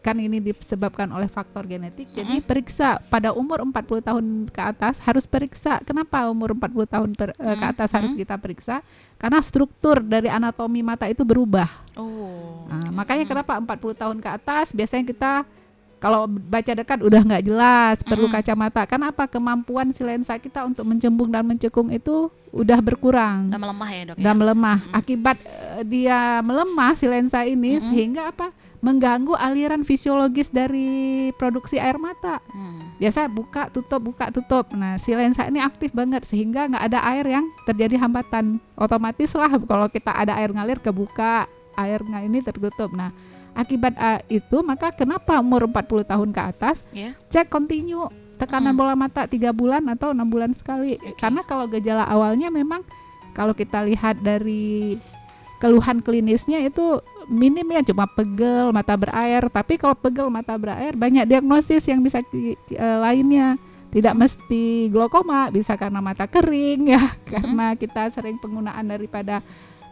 kan 0.03 0.19
ini 0.19 0.43
disebabkan 0.43 1.07
oleh 1.15 1.31
faktor 1.31 1.63
genetik. 1.63 2.11
Jadi 2.11 2.43
periksa 2.43 2.99
pada 3.07 3.31
umur 3.31 3.63
40 3.63 4.03
tahun 4.03 4.25
ke 4.51 4.59
atas 4.61 4.99
harus 4.99 5.23
periksa. 5.23 5.79
Kenapa 5.87 6.27
umur 6.27 6.51
40 6.51 6.83
tahun 6.83 7.09
per, 7.15 7.31
eh, 7.39 7.55
ke 7.55 7.65
atas 7.71 7.89
harus 7.95 8.11
kita 8.11 8.35
periksa? 8.35 8.83
Karena 9.15 9.39
struktur 9.39 10.03
dari 10.03 10.27
anatomi 10.27 10.83
mata 10.83 11.07
itu 11.07 11.23
berubah. 11.23 11.71
Oh. 11.95 12.67
Nah, 12.67 12.91
makanya 12.91 13.23
Mm. 13.23 13.31
kenapa 13.31 13.55
40 13.55 13.95
tahun 13.95 14.19
ke 14.19 14.27
atas 14.27 14.75
biasanya 14.75 15.07
kita 15.07 15.31
kalau 16.03 16.27
baca 16.27 16.71
dekat 16.75 16.99
udah 16.99 17.23
nggak 17.23 17.47
jelas, 17.47 18.03
perlu 18.03 18.27
Mm-mm. 18.27 18.35
kacamata. 18.35 18.83
Kenapa 18.83 19.23
kemampuan 19.23 19.95
si 19.95 20.03
lensa 20.03 20.35
kita 20.35 20.67
untuk 20.67 20.83
mencembung 20.83 21.31
dan 21.31 21.47
mencekung 21.47 21.87
itu 21.95 22.27
udah 22.51 22.83
berkurang, 22.83 23.47
Udah 23.47 23.61
melemah 23.63 23.89
ya 23.89 24.01
dok 24.11 24.15
udah 24.19 24.33
ya? 24.35 24.35
melemah. 24.35 24.77
Mm-mm. 24.83 24.99
Akibat 24.99 25.37
eh, 25.47 25.81
dia 25.87 26.43
melemah 26.43 26.91
si 26.99 27.07
lensa 27.07 27.47
ini 27.47 27.79
Mm-mm. 27.79 27.87
sehingga 27.87 28.35
apa? 28.35 28.51
Mengganggu 28.83 29.31
aliran 29.39 29.87
fisiologis 29.87 30.51
dari 30.51 31.31
produksi 31.39 31.79
air 31.79 31.95
mata. 31.95 32.43
Hmm. 32.51 32.91
Biasa 32.99 33.31
buka 33.31 33.71
tutup 33.71 34.11
buka 34.11 34.27
tutup. 34.27 34.75
Nah 34.75 34.99
si 34.99 35.15
lensa 35.15 35.47
ini 35.47 35.63
aktif 35.63 35.95
banget 35.95 36.27
sehingga 36.27 36.67
nggak 36.67 36.91
ada 36.91 36.99
air 37.15 37.23
yang 37.31 37.47
terjadi 37.63 37.95
hambatan. 37.95 38.59
Otomatis 38.75 39.31
lah 39.39 39.55
kalau 39.55 39.87
kita 39.87 40.11
ada 40.11 40.35
air 40.35 40.51
ngalir 40.51 40.83
kebuka, 40.83 41.47
air 41.79 42.03
nggak 42.03 42.23
ini 42.27 42.43
tertutup. 42.43 42.91
Nah 42.91 43.15
akibat 43.53 43.93
eh, 43.95 44.41
itu 44.41 44.61
maka 44.61 44.89
kenapa 44.89 45.37
umur 45.37 45.65
40 45.65 46.03
tahun 46.03 46.29
ke 46.29 46.41
atas 46.43 46.81
Ya. 46.89 47.13
cek 47.29 47.49
continue 47.49 48.05
tekanan 48.35 48.73
Mm. 48.73 48.79
bola 48.79 48.93
mata 48.93 49.23
tiga 49.25 49.53
bulan 49.53 49.85
atau 49.87 50.11
enam 50.11 50.25
bulan 50.25 50.51
sekali. 50.51 50.97
Oke. 50.97 51.15
Karena 51.15 51.45
kalau 51.45 51.69
gejala 51.69 52.03
awalnya 52.03 52.49
memang 52.49 52.81
kalau 53.31 53.53
kita 53.53 53.85
lihat 53.85 54.19
dari 54.19 54.97
keluhan 55.57 56.03
klinisnya 56.03 56.59
itu 56.59 56.99
minim 57.25 57.63
ya 57.71 57.79
cuma 57.85 58.03
pegel 58.03 58.75
mata 58.75 58.99
berair 58.99 59.47
tapi 59.47 59.79
kalau 59.79 59.95
pegel 59.95 60.27
mata 60.27 60.59
berair 60.59 60.91
banyak 60.91 61.23
diagnosis 61.23 61.87
yang 61.87 62.03
bisa 62.03 62.19
eh, 62.19 62.97
lainnya 62.99 63.55
tidak 63.87 64.11
mesti 64.11 64.91
glaukoma 64.91 65.47
bisa 65.47 65.79
karena 65.79 66.03
mata 66.03 66.27
kering 66.27 66.91
ya 66.91 66.99
karena 67.31 67.79
kita 67.79 68.11
sering 68.11 68.35
penggunaan 68.37 68.91
daripada 68.91 69.39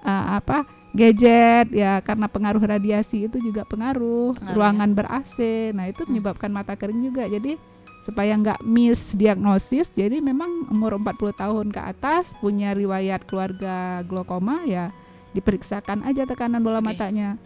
eh, 0.03 0.25
apa 0.35 0.67
gadget 0.91 1.71
ya 1.71 1.99
karena 1.99 2.27
pengaruh 2.27 2.59
radiasi 2.59 3.25
itu 3.25 3.39
juga 3.39 3.63
pengaruh, 3.63 4.35
Pengaruh, 4.35 4.51
ya. 4.51 4.55
ruangan 4.55 4.89
ber 4.91 5.07
AC 5.07 5.37
nah 5.71 5.87
itu 5.87 6.03
Hmm. 6.03 6.09
menyebabkan 6.11 6.51
mata 6.51 6.75
kering 6.75 7.01
juga 7.01 7.25
jadi 7.25 7.55
supaya 8.01 8.33
nggak 8.33 8.65
miss 8.65 9.13
diagnosis 9.13 9.93
jadi 9.93 10.19
memang 10.19 10.67
umur 10.67 10.97
40 10.97 11.31
tahun 11.31 11.67
ke 11.69 11.81
atas 11.85 12.33
punya 12.37 12.73
riwayat 12.73 13.23
keluarga 13.23 14.01
glaukoma 14.03 14.65
ya 14.65 14.89
diperiksakan 15.31 16.03
aja 16.03 16.25
tekanan 16.25 16.59
bola 16.59 16.81
Oke. 16.81 16.91
matanya 16.91 17.37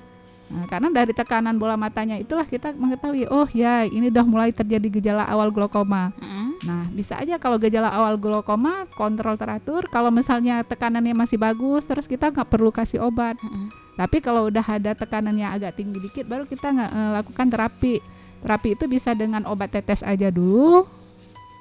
nah, 0.52 0.66
karena 0.70 0.88
dari 0.94 1.14
tekanan 1.16 1.58
bola 1.58 1.76
matanya 1.76 2.20
itulah 2.20 2.46
kita 2.46 2.74
mengetahui 2.76 3.26
oh 3.30 3.50
ya 3.54 3.84
ini 3.86 4.10
udah 4.14 4.26
mulai 4.26 4.50
terjadi 4.54 4.88
gejala 5.02 5.26
awal 5.26 5.50
glaukoma 5.50 6.14
Mm-mm. 6.22 6.46
Nah, 6.66 6.90
bisa 6.90 7.22
aja 7.22 7.38
kalau 7.38 7.62
gejala 7.62 7.94
awal 7.94 8.18
glaukoma 8.18 8.90
kontrol 8.98 9.38
teratur. 9.38 9.86
Kalau 9.92 10.10
misalnya 10.10 10.66
tekanannya 10.66 11.14
masih 11.14 11.38
bagus, 11.38 11.86
terus 11.86 12.10
kita 12.10 12.34
nggak 12.34 12.50
perlu 12.50 12.74
kasih 12.74 13.06
obat. 13.06 13.38
Mm-mm. 13.38 13.70
Tapi 13.96 14.18
kalau 14.20 14.50
udah 14.50 14.66
ada 14.66 14.92
tekanan 14.98 15.38
yang 15.38 15.54
agak 15.56 15.78
tinggi 15.78 16.02
dikit, 16.02 16.26
baru 16.28 16.44
kita 16.50 16.74
nggak 16.74 16.92
eh, 16.92 17.12
lakukan 17.22 17.48
terapi. 17.48 17.96
Terapi 18.44 18.70
itu 18.76 18.86
bisa 18.90 19.14
dengan 19.14 19.46
obat 19.46 19.72
tetes 19.72 20.02
aja 20.02 20.34
dulu. 20.34 20.90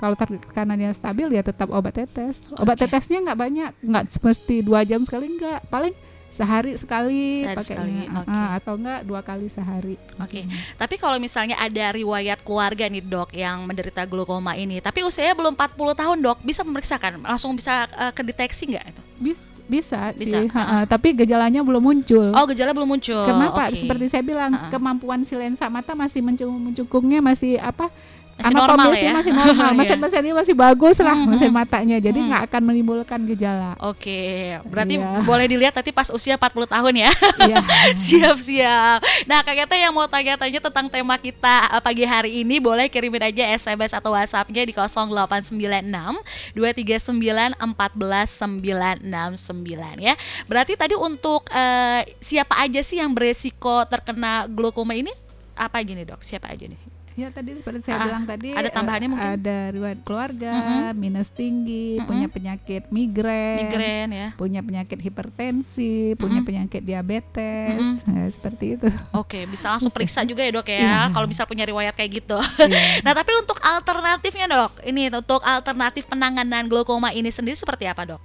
Kalau 0.02 0.18
tekanannya 0.18 0.90
stabil 0.90 1.30
ya 1.32 1.44
tetap 1.44 1.70
obat 1.70 1.94
tetes. 1.94 2.44
Obat 2.58 2.80
Oke. 2.80 2.88
tetesnya 2.88 3.22
nggak 3.22 3.38
banyak, 3.38 3.70
nggak 3.84 4.04
mesti 4.20 4.56
dua 4.64 4.82
jam 4.82 5.04
sekali 5.06 5.36
nggak. 5.38 5.70
Paling 5.70 5.94
sehari 6.34 6.74
sekali 6.74 7.40
Sehari 7.40 7.62
sekali, 7.62 7.94
pakainya, 7.94 8.18
oke. 8.18 8.26
Ah, 8.28 8.50
atau 8.52 8.74
enggak 8.74 9.00
dua 9.02 9.20
kali 9.20 9.46
sehari. 9.46 9.94
Oke. 10.14 10.42
misalnya. 10.42 10.74
Tapi 10.74 10.94
kalau 10.98 11.16
misalnya 11.16 11.56
ada 11.56 11.84
riwayat 11.90 12.42
keluarga 12.42 12.84
nih 12.84 13.00
dok 13.00 13.30
yang 13.32 13.62
menderita 13.62 14.02
glaukoma 14.02 14.52
ini, 14.54 14.78
tapi 14.78 15.00
usianya 15.00 15.32
belum 15.32 15.54
40 15.54 15.78
tahun 15.94 16.18
dok, 16.20 16.38
bisa 16.42 16.60
memeriksakan, 16.60 17.22
langsung 17.22 17.54
bisa 17.54 17.86
eh, 17.88 18.10
kedeteksi 18.10 18.66
nggak 18.66 18.84
itu? 18.88 19.02
Bis- 19.16 19.50
bisa, 19.64 20.12
Bisa, 20.12 20.36
sih, 20.36 20.46
ha-ha. 20.50 20.84
tapi 20.84 21.14
gejalanya 21.14 21.62
belum 21.62 21.80
muncul. 21.80 22.28
Oh 22.28 22.44
gejala 22.44 22.76
belum 22.76 22.84
muncul. 22.90 23.24
Kenapa? 23.24 23.70
Oke. 23.70 23.80
Seperti 23.80 24.04
saya 24.08 24.20
bilang, 24.20 24.52
Ha-ha. 24.52 24.68
kemampuan 24.68 25.22
si 25.22 25.32
lensa 25.32 25.64
mata 25.66 25.94
masih 25.94 26.20
mencung- 26.20 26.60
mencukungnya 26.60 27.22
masih 27.22 27.56
apa? 27.56 27.88
Masih 28.34 28.54
normal 28.54 28.74
anatomisnya 28.74 29.10
ya? 29.10 29.14
masih 29.14 29.32
normal. 29.32 29.54
Iya. 29.74 29.78
Mesin-mesinnya 29.78 30.34
masih 30.34 30.54
bagus 30.54 30.96
lah, 31.00 31.14
Mm, 31.14 31.26
mesin 31.30 31.50
mm. 31.50 31.56
matanya. 31.56 31.96
Jadi 32.02 32.18
Mm. 32.18 32.26
nggak 32.30 32.42
akan 32.50 32.62
menimbulkan 32.66 33.20
gejala. 33.30 33.70
Oke, 33.80 34.20
berarti 34.66 34.94
Iya. 34.98 35.22
boleh 35.22 35.46
dilihat 35.46 35.74
nanti 35.74 35.92
pas 35.94 36.10
usia 36.10 36.34
40 36.34 36.66
tahun 36.66 36.94
ya. 37.06 37.10
Iya. 37.46 37.56
Siap-siap. 38.04 38.98
Nah, 39.30 39.38
Kak 39.46 39.54
Keta 39.54 39.76
yang 39.78 39.94
mau 39.94 40.06
tanya-tanya 40.10 40.60
tentang 40.60 40.86
tema 40.90 41.14
kita 41.18 41.56
eh, 41.70 41.82
pagi 41.82 42.04
hari 42.04 42.42
ini 42.42 42.58
boleh 42.58 42.90
kirimin 42.90 43.30
aja 43.30 43.46
SMS 43.54 43.94
atau 43.94 44.12
WhatsApp-nya 44.14 44.66
di 44.66 44.74
0896 44.74 46.18
239 46.54 47.54
14969 47.58 50.02
ya. 50.02 50.14
Berarti 50.50 50.74
tadi 50.74 50.94
untuk 50.98 51.46
eh, 51.50 52.02
siapa 52.18 52.58
aja 52.58 52.82
sih 52.82 52.98
yang 52.98 53.14
beresiko 53.14 53.86
terkena 53.86 54.50
glaukoma 54.50 54.98
ini? 54.98 55.14
Apa 55.54 55.86
nih, 55.86 56.02
Dok? 56.02 56.18
Siapa 56.22 56.50
aja 56.50 56.66
nih? 56.66 56.93
Ya 57.14 57.30
tadi 57.30 57.54
seperti 57.54 57.86
saya 57.86 57.94
Ah, 57.94 58.04
bilang 58.04 58.24
tadi 58.24 58.50
ada 58.50 58.66
eh, 58.66 58.74
tambahannya 58.74 59.06
mungkin? 59.06 59.30
ada 59.38 59.58
riwayat 59.70 60.02
keluarga, 60.02 60.50
Mm-mm. 60.50 60.98
minus 60.98 61.30
tinggi, 61.30 61.96
Mm-mm. 61.96 62.06
punya 62.06 62.26
penyakit 62.26 62.82
migrain, 62.90 63.58
Migrain 63.64 64.08
ya. 64.10 64.28
punya 64.34 64.60
penyakit 64.60 64.98
hipertensi, 64.98 66.14
punya 66.14 66.34
Mm-mm. 66.36 66.48
penyakit 66.66 66.82
diabetes, 66.82 68.02
Nah, 68.02 68.26
seperti 68.34 68.74
itu. 68.74 68.90
Oke, 69.12 69.46
bisa 69.46 69.70
langsung 69.70 69.94
periksa 69.96 70.22
juga 70.22 70.42
ya, 70.42 70.50
Dok 70.52 70.66
ya. 70.66 70.78
Iya. 70.80 70.98
Kalau 71.10 71.26
misal 71.26 71.46
punya 71.46 71.62
riwayat 71.62 71.94
kayak 71.94 72.10
gitu. 72.18 72.38
Iya. 72.60 72.82
Nah, 73.04 73.12
tapi 73.12 73.30
untuk 73.36 73.58
alternatifnya 73.60 74.46
dok, 74.46 74.82
ini 74.82 75.06
untuk 75.08 75.38
alternatif 75.40 76.04
penanganan 76.04 76.66
glaukoma 76.66 77.10
ini 77.10 77.28
sendiri 77.28 77.54
seperti 77.54 77.84
apa 77.84 78.02
dok? 78.06 78.20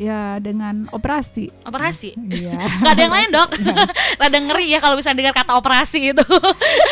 Ya 0.00 0.40
dengan 0.40 0.88
operasi. 0.96 1.52
Operasi? 1.68 2.16
Iya. 2.16 2.56
Gak 2.80 2.96
ada 2.96 3.02
yang 3.04 3.12
lain 3.12 3.28
dok? 3.28 3.52
Rada 4.20 4.38
ngeri 4.40 4.72
ya 4.72 4.80
kalau 4.80 4.96
bisa 4.96 5.12
dengar 5.12 5.36
kata 5.36 5.60
operasi 5.60 6.16
itu. 6.16 6.24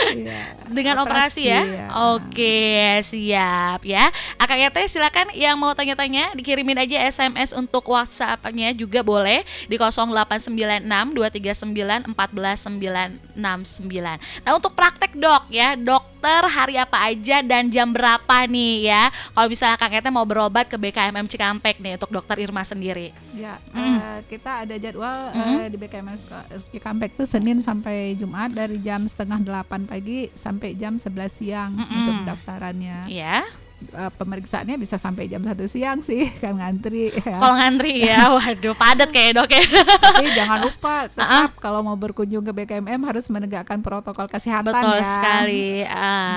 Iya. 0.09 0.57
Dengan 0.69 1.05
operasi, 1.05 1.49
ya? 1.49 1.65
iya. 1.65 1.87
Oke, 2.17 3.01
siap 3.05 3.85
ya. 3.85 4.09
Akak 4.41 4.57
Yate 4.57 4.89
silakan 4.89 5.29
yang 5.37 5.61
mau 5.61 5.77
tanya-tanya 5.77 6.33
dikirimin 6.33 6.81
aja 6.81 7.05
SMS 7.09 7.53
untuk 7.53 7.85
WhatsApp-nya 7.89 8.73
juga 8.73 9.05
boleh 9.05 9.45
di 9.69 9.77
0896 9.77 11.13
239 11.13 12.09
14969. 12.17 14.45
Nah, 14.45 14.53
untuk 14.57 14.73
praktek 14.75 15.13
dok 15.15 15.45
ya, 15.53 15.77
dokter 16.19 16.51
hari 16.51 16.75
apa 16.75 16.99
aja 17.07 17.47
dan 17.47 17.71
jam 17.71 17.95
berapa 17.95 18.43
nih 18.45 18.91
ya? 18.91 19.07
Kalau 19.31 19.47
misalnya 19.47 19.79
Kak 19.79 19.95
Yate 19.95 20.11
mau 20.11 20.27
berobat 20.27 20.67
ke 20.67 20.75
BKMM 20.75 21.31
Cikampek 21.31 21.79
nih 21.79 21.95
untuk 21.95 22.11
dokter 22.11 22.43
Irma 22.43 22.67
sendiri. 22.67 23.15
Ya, 23.31 23.63
Mm. 23.71 23.79
eh, 23.79 24.19
kita 24.27 24.67
ada 24.67 24.75
jadwal 24.75 25.31
Mm. 25.31 25.71
di 25.71 25.79
BKMS 25.79 26.27
Cikampek 26.75 27.15
itu 27.15 27.23
Senin 27.23 27.63
sampai 27.63 28.19
Jumat 28.19 28.51
dari 28.51 28.83
jam 28.83 29.07
setengah 29.07 29.39
delapan 29.39 29.87
pagi 29.87 30.27
sampai 30.35 30.75
jam 30.75 30.99
11 30.99 31.31
siang 31.31 31.79
Mm-mm. 31.79 31.87
untuk 31.87 32.15
pendaftarannya. 32.27 33.07
Ya. 33.07 33.47
Eh, 33.79 34.11
pemeriksaannya 34.13 34.75
bisa 34.75 34.99
sampai 34.99 35.27
jam 35.27 35.39
satu 35.41 35.63
siang 35.65 36.03
sih, 36.03 36.27
kan 36.43 36.51
ngantri. 36.53 37.15
Ya. 37.15 37.39
Kalau 37.39 37.55
ngantri 37.55 37.93
ya, 38.03 38.27
waduh 38.35 38.75
padat 38.75 39.07
kayak 39.09 39.39
dok 39.39 39.49
ya. 39.49 39.63
Tapi 40.03 40.27
jangan 40.35 40.59
lupa 40.61 40.95
tetap 41.09 41.55
kalau 41.57 41.81
mau 41.81 41.95
berkunjung 41.95 42.43
ke 42.43 42.51
BKMM 42.53 42.99
harus 43.01 43.27
menegakkan 43.29 43.79
protokol 43.79 44.27
kesehatan 44.27 44.75
Betul 44.75 44.99
ya. 44.99 45.07
sekali. 45.09 45.67
Nggak 45.87 45.95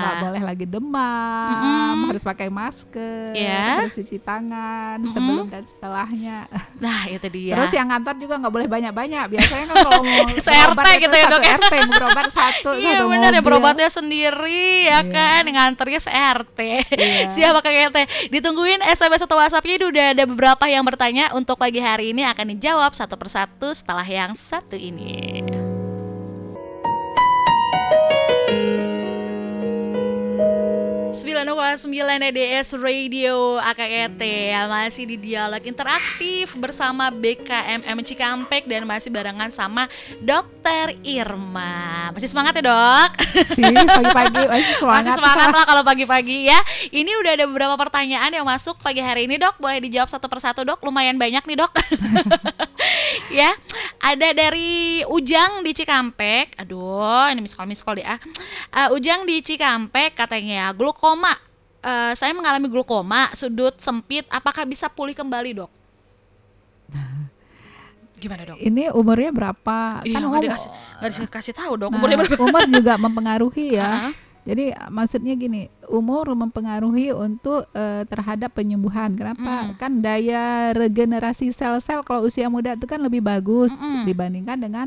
Ah. 0.08 0.20
boleh 0.22 0.42
lagi 0.44 0.66
demam, 0.66 1.50
Mm-mm. 1.50 1.98
harus 2.08 2.22
pakai 2.22 2.46
masker, 2.46 3.34
Ya. 3.34 3.82
harus 3.82 3.90
cuci 3.92 4.16
tangan 4.16 4.96
Mm-mm. 4.98 5.10
sebelum 5.10 5.46
dan 5.48 5.64
setelahnya. 5.64 6.46
Nah, 6.78 7.10
itu 7.10 7.26
dia. 7.26 7.58
Terus 7.58 7.74
yang 7.74 7.90
ngantar 7.90 8.14
juga 8.16 8.38
nggak 8.38 8.54
boleh 8.54 8.68
banyak-banyak. 8.70 9.24
Biasanya 9.28 9.64
kan 9.66 9.76
kalau 9.82 10.00
mau 10.00 10.24
berobat 10.30 10.86
itu 10.86 11.00
gitu 11.00 11.16
ya, 11.16 11.26
dok, 11.26 11.42
ya? 11.42 11.56
RT 11.58 11.72
mau 11.82 11.94
berobat 11.96 12.26
satu 12.28 12.70
Iya 12.74 13.02
benar 13.02 13.30
ya 13.30 13.42
berobatnya 13.42 13.88
sendiri 13.88 14.62
ya 14.86 15.02
Iya. 15.02 15.10
kan 15.10 15.42
nganternya 15.44 16.00
se-RT 16.00 16.58
Iya. 16.94 17.31
Siapa 17.32 17.64
Kak 17.64 17.72
Yete 17.72 18.04
Ditungguin 18.28 18.84
SMS 18.84 19.24
atau 19.24 19.40
WhatsAppnya 19.40 19.88
udah 19.88 20.06
ada 20.12 20.24
beberapa 20.28 20.64
yang 20.68 20.84
bertanya. 20.84 21.32
Untuk 21.32 21.56
pagi 21.56 21.80
hari 21.80 22.12
ini 22.12 22.28
akan 22.28 22.52
dijawab 22.56 22.92
satu 22.92 23.16
persatu 23.16 23.72
setelah 23.72 24.04
yang 24.04 24.36
satu 24.36 24.76
ini 24.76 25.40
9 31.12 31.44
105,9 31.44 31.92
EDS 32.32 32.72
Radio 32.80 33.60
AKET 33.60 34.16
ya 34.24 34.64
Masih 34.64 35.04
di 35.04 35.20
dialog 35.20 35.60
interaktif 35.60 36.56
bersama 36.56 37.12
BKMM 37.12 38.00
Cikampek 38.00 38.64
Dan 38.64 38.88
masih 38.88 39.12
barengan 39.12 39.52
sama 39.52 39.92
Dokter 40.24 40.96
Irma. 41.04 42.08
Masih 42.16 42.32
semangat 42.32 42.56
ya 42.56 42.64
dok? 42.64 43.10
Sih 43.44 43.60
pagi-pagi. 43.66 44.42
Masih 44.56 44.74
semangat. 44.78 45.04
Masih 45.04 45.12
semangat 45.18 45.48
lah 45.50 45.64
kalau 45.66 45.82
pagi-pagi 45.82 46.46
ya. 46.46 46.60
Ini 46.94 47.10
udah 47.18 47.32
ada 47.34 47.44
beberapa 47.50 47.74
pertanyaan 47.74 48.30
yang 48.30 48.46
masuk 48.46 48.78
pagi 48.78 49.02
hari 49.02 49.26
ini 49.26 49.42
dok. 49.42 49.58
Boleh 49.58 49.82
dijawab 49.82 50.06
satu 50.06 50.30
persatu 50.30 50.62
dok. 50.62 50.78
Lumayan 50.86 51.18
banyak 51.18 51.42
nih 51.42 51.58
dok. 51.58 51.72
Ya 53.32 53.48
Ada 54.02 54.36
dari 54.36 55.00
Ujang 55.08 55.64
di 55.64 55.72
Cikampek. 55.72 56.58
Aduh 56.60 57.30
ini 57.32 57.40
miskol 57.40 57.64
miskol 57.64 57.96
ya 57.96 58.20
uh, 58.74 58.94
Ujang 58.94 59.24
di 59.24 59.40
Cikampek 59.40 60.12
katanya 60.12 60.74
glukoma 61.02 61.34
uh, 61.82 62.14
saya 62.14 62.30
mengalami 62.30 62.70
glukoma 62.70 63.26
sudut 63.34 63.74
sempit 63.82 64.22
apakah 64.30 64.62
bisa 64.62 64.86
pulih 64.86 65.18
kembali 65.18 65.58
dok 65.58 65.70
gimana 68.22 68.46
dok 68.46 68.62
Ini 68.62 68.94
umurnya 68.94 69.34
berapa? 69.34 70.06
Iya, 70.06 70.22
kan 70.22 70.30
nggak 70.30 70.30
umur, 70.30 70.42
dikasih, 70.46 70.70
nggak 71.02 71.10
dikasih 71.26 71.54
tahu 71.58 71.72
dok 71.74 71.90
nah, 71.90 71.98
umurnya 71.98 72.16
berapa 72.22 72.38
umur 72.38 72.62
juga 72.70 72.92
mempengaruhi 72.94 73.66
ya. 73.74 74.14
Jadi 74.46 74.74
maksudnya 74.94 75.34
gini, 75.34 75.66
umur 75.90 76.30
mempengaruhi 76.38 77.10
untuk 77.10 77.66
eh, 77.74 78.06
terhadap 78.06 78.54
penyembuhan. 78.54 79.18
Kenapa? 79.18 79.66
Mm. 79.66 79.74
Kan 79.74 79.92
daya 79.98 80.70
regenerasi 80.70 81.50
sel-sel 81.50 82.06
kalau 82.06 82.22
usia 82.22 82.46
muda 82.46 82.78
itu 82.78 82.86
kan 82.86 83.02
lebih 83.02 83.26
bagus 83.26 83.82
Mm-mm. 83.82 84.06
dibandingkan 84.06 84.54
dengan 84.54 84.86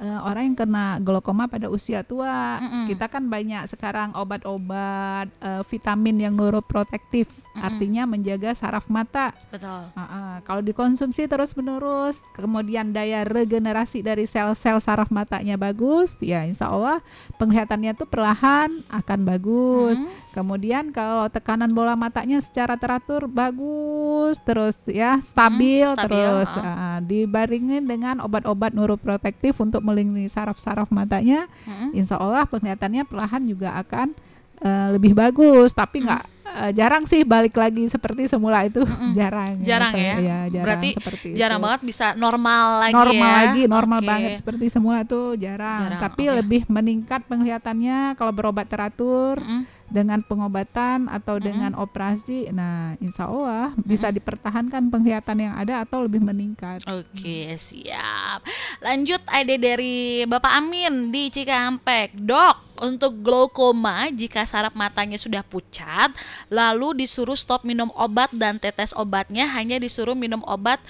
eh, 0.00 0.20
orang 0.24 0.52
yang 0.52 0.56
kena 0.56 0.96
glaukoma 1.04 1.46
pada 1.46 1.68
usia 1.68 2.00
tua. 2.00 2.58
Mm-mm. 2.58 2.88
Kita 2.88 3.06
kan 3.06 3.28
banyak 3.28 3.68
sekarang 3.68 4.16
obat-obat 4.16 5.28
eh, 5.44 5.62
vitamin 5.68 6.16
yang 6.16 6.34
neuroprotektif, 6.34 7.28
Mm-mm. 7.28 7.60
artinya 7.62 8.02
menjaga 8.08 8.56
saraf 8.56 8.88
mata. 8.88 9.36
betul 9.52 9.92
Ah, 9.92 10.00
ah. 10.00 10.34
Kalau 10.48 10.64
dikonsumsi 10.64 11.28
terus-menerus, 11.28 12.24
kemudian 12.32 12.96
daya 12.96 13.22
regenerasi 13.28 14.00
dari 14.00 14.24
sel-sel 14.24 14.80
saraf 14.80 15.12
matanya 15.12 15.60
bagus, 15.60 16.16
ya 16.24 16.48
insya 16.48 16.72
Allah 16.72 17.04
penglihatannya 17.36 17.92
tuh 17.94 18.08
perlahan 18.08 18.80
akan 18.88 19.20
bagus. 19.28 20.00
Mm. 20.00 20.08
Kemudian 20.30 20.84
kalau 20.94 21.26
tekanan 21.28 21.74
bola 21.74 21.98
matanya 21.98 22.38
secara 22.40 22.78
teratur 22.80 23.26
bagus, 23.28 24.38
terus 24.46 24.78
ya 24.88 25.20
stabil, 25.20 25.84
Hmm, 25.84 25.98
stabil, 25.98 26.06
terus 26.06 26.50
ah. 26.56 26.64
ah, 26.64 26.98
dibaringin 27.02 27.84
dengan 27.84 28.22
obat-obat 28.22 28.72
neuroprotektif 28.72 29.58
untuk 29.60 29.82
melindungi 29.90 30.26
saraf-saraf 30.26 30.88
matanya, 30.88 31.50
Mm. 31.62 31.92
insya 31.94 32.16
Allah 32.16 32.42
penglihatannya 32.44 33.02
perlahan 33.04 33.42
juga 33.44 33.74
akan 33.76 34.14
eh, 34.58 34.88
lebih 34.92 35.12
bagus. 35.12 35.72
Tapi 35.72 36.00
nggak 36.00 36.22
eh, 36.44 36.70
jarang 36.72 37.02
sih 37.02 37.24
balik 37.24 37.54
lagi 37.54 37.86
seperti 37.86 38.26
semula 38.26 38.60
itu 38.62 38.80
Mm-mm. 38.80 39.12
jarang. 39.18 39.56
Jarang 39.60 39.88
saya- 39.90 40.16
ya? 40.16 40.38
jarang 40.50 40.64
Berarti 40.66 40.88
seperti 40.92 41.26
jarang 41.32 41.56
itu. 41.56 41.64
banget 41.64 41.80
bisa 41.82 42.06
normal 42.14 42.64
lagi 42.78 42.92
normal 42.94 43.16
ya 43.26 43.36
lagi, 43.40 43.62
normal 43.66 43.98
Oke. 43.98 44.06
banget 44.06 44.32
seperti 44.36 44.66
semula 44.68 45.00
itu 45.00 45.20
jarang. 45.36 45.80
Jarang, 45.88 46.00
Tapi 46.02 46.24
oke. 46.26 46.36
lebih 46.38 46.62
meningkat 46.68 47.24
penglihatannya 47.24 47.98
kalau 48.14 48.30
berobat 48.30 48.66
teratur 48.66 49.40
Mm-mm. 49.40 49.64
Dengan 49.90 50.22
pengobatan 50.22 51.10
atau 51.10 51.36
Mm-mm. 51.36 51.46
dengan 51.46 51.72
operasi. 51.76 52.48
Nah, 52.54 52.94
insya 53.02 53.26
Allah 53.26 53.74
bisa 53.82 54.08
dipertahankan 54.08 54.88
penglihatan 54.88 55.50
yang 55.50 55.54
ada 55.58 55.82
atau 55.82 56.06
lebih 56.06 56.22
meningkat. 56.22 56.82
Oke 56.86 57.54
siap 57.58 58.46
Lanjut 58.80 59.20
ada 59.26 59.54
dari 59.58 60.24
Bapak 60.24 60.52
Amin 60.54 61.10
di 61.12 61.28
Cikampek 61.28 62.14
Dok 62.16 62.80
untuk 62.80 63.20
glaukoma 63.20 64.08
jika 64.08 64.46
saraf 64.48 64.72
matanya 64.72 65.20
sudah 65.20 65.44
pucat 65.44 66.14
Lalu 66.48 67.04
disuruh 67.04 67.36
stop 67.36 67.66
minum 67.66 67.92
obat 67.92 68.32
dan 68.32 68.56
tetes 68.56 68.96
obatnya 68.96 69.44
hanya 69.50 69.76
disuruh 69.76 70.16
minum 70.16 70.40
obat 70.46 70.80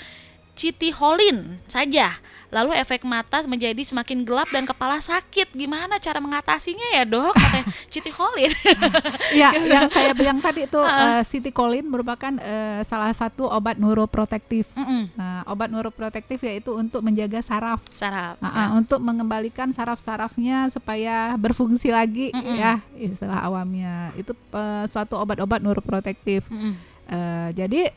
citiholin 0.55 1.57
saja 1.65 2.21
Lalu 2.51 2.75
efek 2.75 3.07
mata 3.07 3.43
menjadi 3.47 3.79
semakin 3.87 4.27
gelap 4.27 4.51
dan 4.51 4.67
kepala 4.67 4.99
sakit 4.99 5.55
Gimana 5.55 6.03
cara 6.03 6.19
mengatasinya 6.19 6.95
ya 6.95 7.07
dok? 7.07 7.31
Katanya 7.35 7.65
citiholin 7.93 8.53
ya, 9.41 9.55
yang 9.55 9.87
saya 9.87 10.11
bilang 10.15 10.43
tadi 10.43 10.67
itu 10.67 10.81
eh, 10.83 11.23
Citicolin 11.27 11.87
merupakan 11.87 12.33
eh, 12.43 12.83
salah 12.83 13.11
satu 13.15 13.47
obat 13.47 13.79
neuroprotektif. 13.79 14.67
Mm-mm. 14.75 15.15
Nah, 15.15 15.47
obat 15.47 15.71
neuroprotektif 15.71 16.43
yaitu 16.43 16.75
untuk 16.75 17.03
menjaga 17.03 17.43
saraf, 17.43 17.83
Saraf 17.95 18.39
Ah, 18.41 18.47
ah, 18.47 18.69
untuk 18.79 18.99
mengembalikan 19.03 19.71
saraf-sarafnya 19.71 20.67
supaya 20.73 21.35
berfungsi 21.39 21.93
lagi 21.93 22.33
Mm-mm. 22.35 22.57
ya 22.57 22.83
istilah 22.99 23.47
awamnya. 23.47 24.11
Itu 24.19 24.35
eh, 24.35 24.85
suatu 24.91 25.19
obat-obat 25.19 25.63
neuroprotektif. 25.63 26.47
Mm-mm. 26.51 26.75
Eh, 27.11 27.49
jadi 27.55 27.91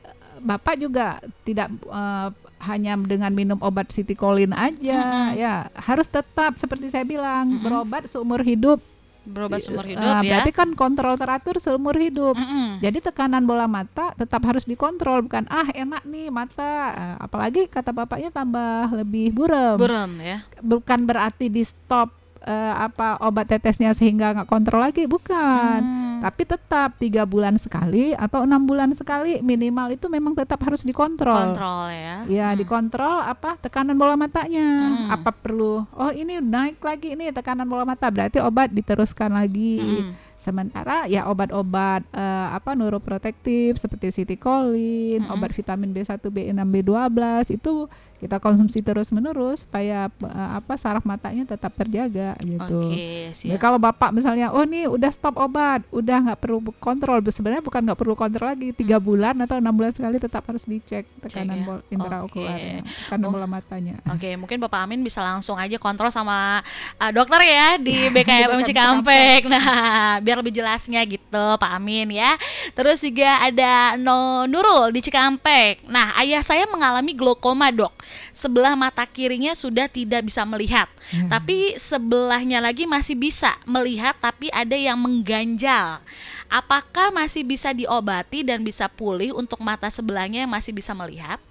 Bapak 0.44 0.76
juga 0.76 1.24
tidak 1.48 1.72
eh, 1.88 2.28
hanya 2.64 2.96
dengan 2.96 3.30
minum 3.30 3.60
obat 3.60 3.90
Citicolin 3.90 4.52
aja 4.52 4.98
Mm-mm. 4.98 5.28
ya, 5.36 5.54
harus 5.76 6.08
tetap 6.08 6.56
seperti 6.56 6.88
saya 6.88 7.04
bilang 7.04 7.52
Mm-mm. 7.52 7.62
berobat 7.62 8.08
seumur 8.08 8.40
hidup. 8.40 8.80
Berobat 9.24 9.64
seumur 9.64 9.88
Eh, 9.88 9.96
hidup 9.96 10.04
ya 10.20 10.36
Berarti 10.36 10.52
kan 10.52 10.70
kontrol 10.74 11.16
teratur 11.16 11.56
seumur 11.56 11.96
hidup. 11.96 12.36
Mm-mm. 12.36 12.80
Jadi 12.80 13.00
tekanan 13.00 13.44
bola 13.44 13.68
mata 13.68 14.12
tetap 14.14 14.44
harus 14.44 14.64
dikontrol 14.64 15.24
bukan 15.24 15.48
ah 15.48 15.68
enak 15.70 16.04
nih 16.04 16.28
mata 16.28 16.72
Eh, 16.92 17.16
apalagi 17.20 17.68
kata 17.68 17.92
bapaknya 17.92 18.32
tambah 18.32 18.92
lebih 18.92 19.32
buram. 19.32 19.76
Buram 19.76 20.12
ya 20.20 20.44
Bukan 20.60 21.04
berarti 21.04 21.48
di 21.48 21.64
stop 21.64 22.23
eh, 22.44 22.74
apa 22.78 23.18
obat 23.20 23.48
tetesnya 23.48 23.92
sehingga 23.92 24.32
nggak 24.34 24.48
kontrol 24.48 24.80
lagi 24.80 25.04
bukan. 25.06 25.80
Hmm. 25.80 26.22
Tapi 26.22 26.42
tetap 26.46 26.96
tiga 26.96 27.24
bulan 27.24 27.56
sekali 27.56 28.12
atau 28.14 28.44
enam 28.44 28.64
bulan 28.64 28.92
sekali 28.92 29.40
minimal 29.40 29.92
itu 29.92 30.08
memang 30.08 30.32
tetap 30.32 30.60
harus 30.60 30.80
dikontrol. 30.82 31.36
kontrol 31.52 31.88
ya. 31.90 32.16
Ya 32.26 32.48
Hmm. 32.50 32.58
dikontrol 32.58 33.18
apa 33.20 33.56
tekanan 33.58 33.96
bola 33.96 34.16
matanya 34.16 34.64
Hmm. 34.64 35.08
apa 35.12 35.32
perlu 35.32 35.84
oh 35.86 36.12
ini 36.12 36.40
naik 36.40 36.80
lagi 36.80 37.14
nih 37.14 37.32
tekanan 37.32 37.66
bola 37.66 37.84
mata 37.84 38.08
berarti 38.08 38.40
obat 38.40 38.70
diteruskan 38.70 39.32
lagi 39.32 39.80
Hmm. 39.80 40.12
Sementara 40.44 41.08
ya 41.08 41.32
obat-obat 41.32 42.04
eh, 42.12 42.48
apa 42.52 42.76
neuroprotektif 42.76 43.80
seperti 43.80 44.12
Citicolin, 44.12 45.24
Mm-mm. 45.24 45.34
obat 45.34 45.56
vitamin 45.56 45.96
B1, 45.96 46.20
B6, 46.20 46.60
B12 46.60 47.20
itu 47.56 47.88
kita 48.24 48.40
konsumsi 48.40 48.80
terus-menerus 48.80 49.68
supaya 49.68 50.08
eh, 50.08 50.50
apa 50.60 50.76
saraf 50.80 51.04
matanya 51.04 51.44
tetap 51.44 51.72
terjaga 51.76 52.36
gitu. 52.40 52.92
Ya, 52.92 53.32
siap. 53.36 53.60
kalau 53.60 53.80
bapak 53.80 54.16
misalnya, 54.16 54.52
oh 54.52 54.64
nih 54.64 54.88
udah 54.88 55.12
stop 55.12 55.36
obat, 55.40 55.84
udah 55.92 56.32
nggak 56.32 56.40
perlu 56.40 56.60
kontrol, 56.80 57.20
sebenarnya 57.24 57.64
bukan 57.64 57.84
nggak 57.84 58.00
perlu 58.00 58.16
kontrol 58.16 58.48
lagi, 58.48 58.72
tiga 58.72 59.00
bulan 59.00 59.36
atau 59.44 59.60
enam 59.60 59.76
bulan 59.76 59.92
sekali 59.92 60.20
tetap 60.20 60.44
harus 60.48 60.64
dicek 60.64 61.04
tekanan 61.20 61.64
ya. 61.64 61.76
intraokularnya, 61.92 62.80
Oke. 62.84 62.92
tekanan 63.08 63.28
bola 63.28 63.48
matanya. 63.48 63.96
Oke, 64.08 64.36
mungkin 64.40 64.60
Bapak 64.64 64.88
Amin 64.88 65.04
bisa 65.04 65.20
langsung 65.20 65.60
aja 65.60 65.76
kontrol 65.76 66.12
sama 66.12 66.64
uh, 67.00 67.12
dokter 67.12 67.44
ya 67.44 67.76
di 67.76 68.08
BKM 68.08 68.44
BKM 68.50 68.62
Cikampek. 68.64 69.42
Nah, 69.54 70.18
biar 70.24 70.33
lebih 70.40 70.54
jelasnya 70.56 71.02
gitu, 71.06 71.46
Pak 71.60 71.72
Amin 71.76 72.14
ya. 72.14 72.34
Terus 72.74 73.04
juga 73.04 73.40
ada 73.44 73.98
No 74.00 74.48
Nurul 74.50 74.94
di 74.96 75.02
Cikampek. 75.04 75.86
Nah, 75.86 76.16
ayah 76.22 76.42
saya 76.42 76.66
mengalami 76.70 77.14
glaukoma, 77.14 77.70
Dok. 77.70 77.94
Sebelah 78.34 78.74
mata 78.74 79.06
kirinya 79.06 79.54
sudah 79.54 79.86
tidak 79.86 80.26
bisa 80.26 80.42
melihat, 80.48 80.90
Ya. 81.14 81.30
tapi 81.30 81.78
sebelahnya 81.78 82.58
lagi 82.58 82.90
masih 82.90 83.14
bisa 83.14 83.54
melihat 83.68 84.18
tapi 84.18 84.50
ada 84.50 84.74
yang 84.74 84.98
mengganjal. 84.98 86.02
Apakah 86.50 87.10
masih 87.10 87.42
bisa 87.42 87.74
diobati 87.74 88.46
dan 88.46 88.62
bisa 88.62 88.86
pulih 88.86 89.34
untuk 89.34 89.58
mata 89.62 89.90
sebelahnya 89.90 90.46
yang 90.46 90.52
masih 90.54 90.70
bisa 90.70 90.94
melihat? 90.94 91.42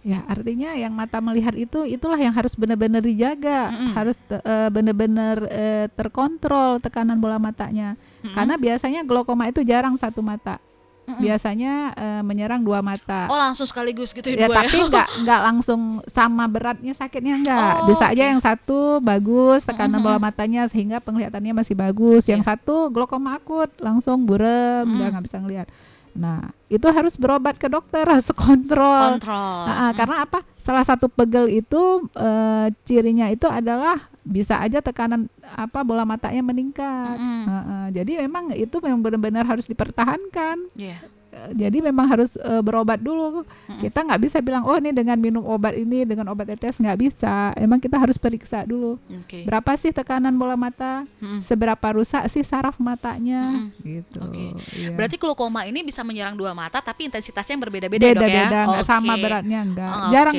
Ya, 0.00 0.24
artinya 0.24 0.72
yang 0.72 0.90
mata 0.90 1.20
melihat 1.20 1.52
itu 1.52 1.84
itulah 1.84 2.16
yang 2.16 2.32
harus 2.32 2.56
benar-benar 2.56 3.00
dijaga, 3.00 3.68
Mm-mm. 3.68 3.92
harus 3.92 4.16
te- 4.16 4.40
eh, 4.40 4.68
benar-benar 4.68 5.36
eh, 5.44 5.86
terkontrol 5.92 6.80
tekanan 6.80 7.20
bola 7.20 7.36
matanya. 7.36 8.00
Mm-mm. 8.20 8.32
Karena 8.32 8.56
biasanya 8.56 9.00
glaukoma 9.02 9.44
itu 9.46 9.60
jarang 9.60 9.94
satu 9.94 10.20
mata. 10.20 10.56
Mm-mm. 11.04 11.20
Biasanya 11.20 11.72
eh, 11.92 12.22
menyerang 12.22 12.64
dua 12.64 12.80
mata. 12.80 13.28
Oh 13.28 13.36
langsung 13.36 13.64
sekaligus 13.64 14.10
gitu 14.10 14.24
ya, 14.26 14.36
ya, 14.36 14.48
dua 14.48 14.64
tapi 14.64 14.72
nggak 14.88 15.08
nggak 15.20 15.40
langsung 15.42 15.80
sama 16.06 16.48
beratnya 16.48 16.96
sakitnya 16.96 17.36
enggak. 17.36 17.84
Oh, 17.84 17.92
Bisa 17.92 18.08
aja 18.08 18.24
oke. 18.24 18.30
yang 18.32 18.40
satu 18.40 18.78
bagus 19.00 19.68
tekanan 19.68 20.00
Mm-mm. 20.00 20.06
bola 20.06 20.18
matanya 20.18 20.64
sehingga 20.64 20.96
penglihatannya 20.98 21.52
masih 21.54 21.76
bagus. 21.76 22.24
Yang 22.24 22.40
Iya. 22.40 22.56
satu 22.56 22.88
glaukoma 22.88 23.36
akut 23.36 23.68
langsung 23.76 24.24
buram, 24.24 24.80
Mm. 24.82 24.96
udah 24.96 25.06
nggak 25.12 25.24
bisa 25.28 25.36
ngelihat. 25.38 25.68
Nah, 26.14 26.50
itu 26.66 26.86
harus 26.90 27.14
berobat 27.14 27.54
ke 27.58 27.70
dokter, 27.70 28.02
harus 28.02 28.30
kontrol. 28.34 29.18
kontrol. 29.18 29.64
Ah, 29.66 29.88
ah, 29.88 29.90
karena 29.94 30.26
apa? 30.26 30.42
Salah 30.58 30.82
satu 30.82 31.06
pegel 31.06 31.46
itu 31.50 32.06
eh, 32.18 32.66
cirinya 32.86 33.30
itu 33.30 33.46
adalah 33.46 34.10
bisa 34.26 34.60
aja 34.60 34.82
tekanan 34.82 35.30
apa 35.42 35.82
bola 35.86 36.02
matanya 36.06 36.42
meningkat. 36.42 37.16
Mm-mm. 37.18 37.42
Ah, 37.46 37.54
ah, 37.54 37.86
jadi 37.94 38.26
memang 38.26 38.54
itu 38.54 38.76
memang 38.82 39.00
benar-benar 39.02 39.46
harus 39.46 39.66
dipertahankan. 39.70 40.70
Iya. 40.74 41.19
Eh, 41.30 41.50
jadi 41.54 41.78
memang 41.78 42.10
harus 42.10 42.34
uh, 42.42 42.58
berobat 42.58 42.98
dulu. 42.98 43.46
Kita 43.78 44.02
nggak 44.02 44.20
bisa 44.20 44.38
bilang 44.42 44.66
oh 44.66 44.74
ini 44.74 44.90
dengan 44.90 45.14
minum 45.14 45.46
obat 45.46 45.78
ini 45.78 46.02
dengan 46.02 46.26
obat 46.34 46.50
tetes 46.50 46.82
nggak 46.82 46.98
bisa. 46.98 47.54
Emang 47.54 47.78
kita 47.78 47.96
harus 47.96 48.18
periksa 48.18 48.66
dulu. 48.66 48.98
Oke. 49.22 49.46
Berapa 49.46 49.78
sih 49.78 49.94
tekanan 49.94 50.34
bola 50.34 50.58
mata? 50.58 51.06
Mm-mm. 51.22 51.40
Seberapa 51.46 51.94
rusak 51.94 52.26
sih 52.26 52.42
saraf 52.42 52.76
matanya? 52.82 53.46
Mm-mm. 53.46 53.78
Gitu. 53.78 54.18
Oke. 54.18 54.44
Iya. 54.74 54.90
Berarti 54.98 55.16
glaukoma 55.22 55.70
ini 55.70 55.86
bisa 55.86 56.02
menyerang 56.02 56.34
dua 56.34 56.50
mata 56.50 56.82
tapi 56.82 57.06
intensitasnya 57.06 57.54
yang 57.54 57.62
berbeda-beda 57.62 58.02
ya, 58.02 58.14
Dok 58.14 58.22
ya? 58.22 58.26
beda-beda 58.26 58.60
sama 58.82 59.14
beratnya 59.14 59.58
enggak. 59.62 59.90
Oh, 59.90 60.10
jarang. 60.10 60.34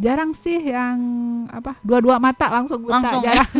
Jarang 0.00 0.32
sih 0.32 0.56
yang 0.72 0.96
apa 1.52 1.76
dua-dua 1.84 2.16
mata 2.16 2.48
langsung 2.48 2.80
buta 2.80 2.96
Langsung 2.96 3.20
ya? 3.20 3.36
jarang. 3.36 3.50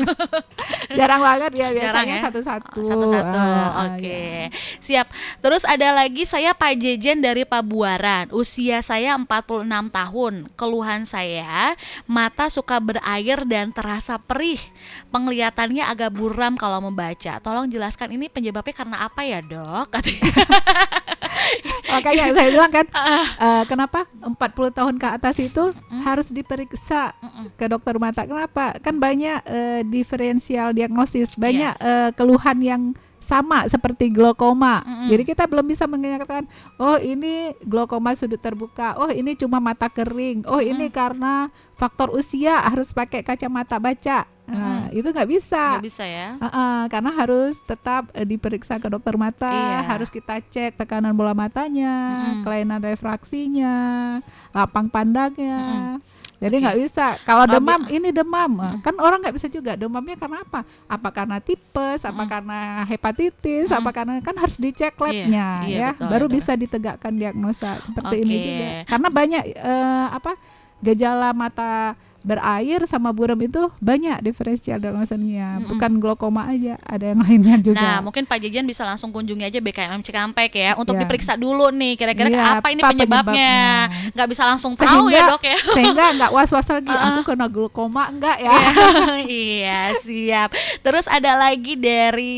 jarang 0.99 1.21
banget 1.21 1.53
ya 1.53 1.69
biasanya 1.69 2.17
ya? 2.17 2.23
satu-satu. 2.25 2.81
Satu-satu. 2.81 3.37
Ah, 3.37 3.93
Oke. 3.93 4.01
iya. 4.01 4.49
Siap. 4.81 5.07
Terus 5.45 5.63
ada 5.69 5.93
lagi 5.93 6.25
saya 6.25 6.57
Pak 6.57 6.81
Jejen 6.81 7.21
dari 7.21 7.45
Pabuaran. 7.45 8.33
Usia 8.33 8.81
saya 8.81 9.13
46 9.21 9.69
tahun. 9.69 10.35
Keluhan 10.57 11.05
saya 11.05 11.77
mata 12.09 12.49
suka 12.49 12.81
berair 12.81 13.45
dan 13.45 13.71
terasa 13.77 14.17
perih. 14.17 14.59
Penglihatannya 15.13 15.85
agak 15.85 16.17
buram 16.17 16.57
kalau 16.57 16.81
membaca. 16.81 17.37
Tolong 17.45 17.69
jelaskan 17.69 18.17
ini 18.17 18.33
penyebabnya 18.33 18.73
karena 18.73 18.97
apa 19.05 19.29
ya, 19.29 19.45
Dok? 19.45 19.87
Katanya. 19.93 20.25
Makanya 21.91 22.25
saya 22.33 22.49
bilang 22.55 22.73
kan 22.73 22.87
eh, 23.47 23.65
kenapa 23.67 24.07
40 24.23 24.77
tahun 24.79 24.95
ke 24.97 25.09
atas 25.11 25.37
itu 25.43 25.75
harus 26.07 26.30
diperiksa 26.31 27.13
Mm-mm. 27.19 27.47
ke 27.59 27.67
dokter 27.67 27.95
mata. 27.99 28.23
Kenapa? 28.25 28.79
Kan 28.79 28.97
banyak 28.97 29.39
eh, 29.45 29.81
diferensial 29.85 30.73
diagnosis, 30.73 31.35
Iya. 31.35 31.41
banyak 31.41 31.75
eh, 31.79 32.11
keluhan 32.15 32.59
yang 32.63 32.83
sama 33.21 33.69
seperti 33.69 34.09
glaukoma. 34.09 34.81
Mm-mm. 34.81 35.13
Jadi 35.13 35.23
kita 35.29 35.45
belum 35.45 35.69
bisa 35.69 35.85
mengatakan, 35.85 36.49
oh 36.81 36.97
ini 36.97 37.53
glaukoma 37.61 38.17
sudut 38.17 38.41
terbuka, 38.41 38.97
oh 38.97 39.13
ini 39.13 39.37
cuma 39.37 39.61
mata 39.61 39.93
kering, 39.93 40.49
oh 40.49 40.57
ini 40.57 40.89
karena 40.89 41.53
faktor 41.77 42.17
usia 42.17 42.57
harus 42.65 42.97
pakai 42.97 43.21
kacamata 43.21 43.77
baca. 43.77 44.25
Nah, 44.51 44.91
itu 44.91 45.07
nggak 45.07 45.31
bisa. 45.31 45.79
Nggak 45.79 45.87
bisa 45.87 46.03
ya? 46.03 46.35
Uh-uh, 46.43 46.91
karena 46.91 47.11
harus 47.15 47.63
tetap 47.63 48.11
eh, 48.11 48.27
diperiksa 48.27 48.83
ke 48.83 48.89
dokter 48.91 49.15
mata, 49.15 49.53
Iya. 49.53 49.79
harus 49.95 50.11
kita 50.11 50.43
cek 50.43 50.75
tekanan 50.81 51.15
bola 51.15 51.37
matanya, 51.37 52.19
Mm-mm. 52.19 52.43
kelainan 52.43 52.83
refraksinya, 52.83 53.77
lapang 54.51 54.91
pandangnya. 54.91 56.01
Jadi 56.41 56.57
nggak 56.65 56.79
bisa. 56.81 57.07
Kalau 57.29 57.45
demam 57.45 57.85
ini 57.93 58.09
demam, 58.09 58.81
kan 58.81 58.97
orang 58.97 59.21
nggak 59.21 59.37
bisa 59.37 59.47
juga. 59.53 59.77
Demamnya 59.77 60.17
karena 60.17 60.41
apa? 60.41 60.65
Apa 60.89 61.09
karena 61.13 61.37
tipes? 61.37 62.01
Apa 62.03 62.25
Mm-mm. 62.25 62.33
karena 62.33 62.59
hepatitis? 62.89 63.69
Mm-mm. 63.69 63.81
Apa 63.85 63.91
karena 63.93 64.15
kan 64.25 64.35
harus 64.41 64.57
dicek 64.57 64.97
Iya, 64.97 65.05
labnya 65.05 65.49
iya, 65.69 65.77
ya, 65.79 65.89
betul, 65.93 66.09
baru 66.09 66.27
betul. 66.27 66.37
bisa 66.41 66.53
ditegakkan 66.57 67.13
diagnosa 67.13 67.71
seperti 67.85 68.17
ini 68.25 68.35
Oke. 68.35 68.45
juga. 68.49 68.67
Karena 68.89 69.09
banyak 69.13 69.43
eh, 69.53 70.07
apa 70.17 70.33
gejala 70.81 71.37
mata 71.37 71.93
berair 72.21 72.85
sama 72.85 73.11
buram 73.11 73.37
itu 73.37 73.59
banyak 73.79 74.21
diferensial 74.21 74.77
diagnosanya, 74.77 75.57
Mm-mm. 75.57 75.69
bukan 75.71 75.93
glaukoma 75.97 76.47
aja, 76.47 76.77
ada 76.83 77.11
yang 77.11 77.21
lainnya 77.25 77.57
juga. 77.57 77.81
Nah, 77.81 77.99
mungkin 78.01 78.25
Pak 78.25 78.39
Jejen 78.39 78.63
bisa 78.63 78.85
langsung 78.85 79.09
kunjungi 79.09 79.41
aja 79.43 79.57
BKMM 79.57 80.01
Cikampek 80.01 80.53
ya 80.53 80.73
untuk 80.75 80.93
Iya. 80.93 81.01
diperiksa 81.03 81.35
dulu 81.35 81.69
nih 81.71 81.97
kira-kira 81.97 82.29
Iya, 82.29 82.45
apa 82.57 82.69
ini 82.69 82.81
apa 82.81 82.93
penyebabnya. 82.93 83.57
Nggak 84.13 84.29
bisa 84.29 84.43
langsung 84.45 84.73
tahu 84.75 85.09
ya, 85.09 85.17
Sehingga- 85.17 85.31
Dok 85.31 85.43
ya. 85.43 85.59
Sehingga 85.77 86.05
nggak 86.15 86.31
was-was 86.31 86.69
lagi, 86.69 86.93
Ah. 86.93 87.09
aku 87.11 87.21
kena 87.27 87.47
glaukoma 87.47 88.09
enggak 88.09 88.37
ya? 88.39 88.53
iya, 89.25 89.81
siap. 89.97 90.53
Terus 90.81 91.09
ada 91.09 91.41
lagi 91.41 91.75
dari 91.75 92.37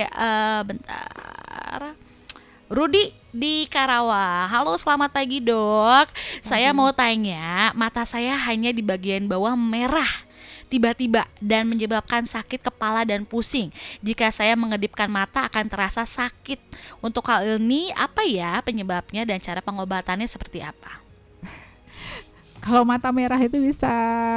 eh, 0.00 0.60
bentar. 0.62 1.96
Rudi 2.68 3.08
di 3.38 3.70
Karawang. 3.70 4.50
Halo, 4.50 4.74
selamat 4.74 5.14
pagi, 5.14 5.38
Dok. 5.38 6.10
Saya 6.42 6.74
mau 6.74 6.90
tanya, 6.90 7.70
mata 7.78 8.02
saya 8.02 8.34
hanya 8.34 8.74
di 8.74 8.82
bagian 8.82 9.30
bawah 9.30 9.54
merah 9.54 10.26
tiba-tiba 10.68 11.24
dan 11.40 11.64
menyebabkan 11.64 12.28
sakit 12.28 12.60
kepala 12.60 13.06
dan 13.06 13.24
pusing. 13.24 13.72
Jika 14.04 14.28
saya 14.28 14.52
mengedipkan 14.58 15.08
mata 15.08 15.46
akan 15.48 15.64
terasa 15.70 16.04
sakit. 16.04 16.60
Untuk 17.00 17.24
hal 17.30 17.56
ini 17.56 17.88
apa 17.96 18.26
ya 18.26 18.60
penyebabnya 18.60 19.24
dan 19.24 19.40
cara 19.40 19.64
pengobatannya 19.64 20.28
seperti 20.28 20.60
apa? 20.60 21.07
Kalau 22.58 22.82
mata 22.82 23.08
merah 23.08 23.38
itu 23.38 23.56
bisa 23.56 23.88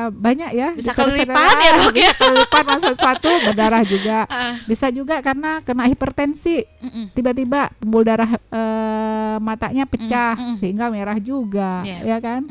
banyak 0.10 0.52
ya. 0.52 0.70
Bisa 0.72 0.92
kelilipan 0.92 1.56
ya, 1.58 1.72
Dok, 1.76 1.92
ya? 1.92 2.12
Bisa 2.12 2.16
kelilipan 2.16 2.64
masa 2.64 2.88
sesuatu 2.92 3.30
berdarah 3.46 3.84
juga. 3.84 4.24
Ah, 4.26 4.56
Bisa 4.64 4.88
juga 4.90 5.20
karena 5.20 5.60
kena 5.60 5.84
hipertensi. 5.86 6.64
Tiba-tiba 7.12 7.74
pembuluh 7.78 8.06
darah 8.06 8.32
eh, 8.32 9.38
matanya 9.40 9.84
pecah 9.84 10.34
Mm, 10.34 10.44
mm. 10.44 10.56
sehingga 10.58 10.86
merah 10.88 11.18
juga, 11.18 11.84
Iya. 11.84 11.98
ya 12.06 12.18
kan? 12.20 12.42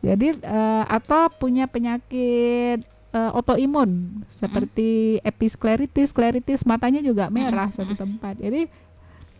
Jadi 0.00 0.28
eh, 0.36 0.84
atau 0.86 1.26
punya 1.30 1.64
penyakit 1.64 2.78
eh, 3.10 3.30
autoimun 3.32 4.20
seperti 4.28 5.18
episkleritis, 5.20 6.10
skleritis 6.10 6.62
matanya 6.62 6.98
juga 6.98 7.26
merah 7.28 7.70
Mm, 7.70 7.76
satu 7.76 7.94
tempat. 7.94 8.34
Jadi 8.36 8.66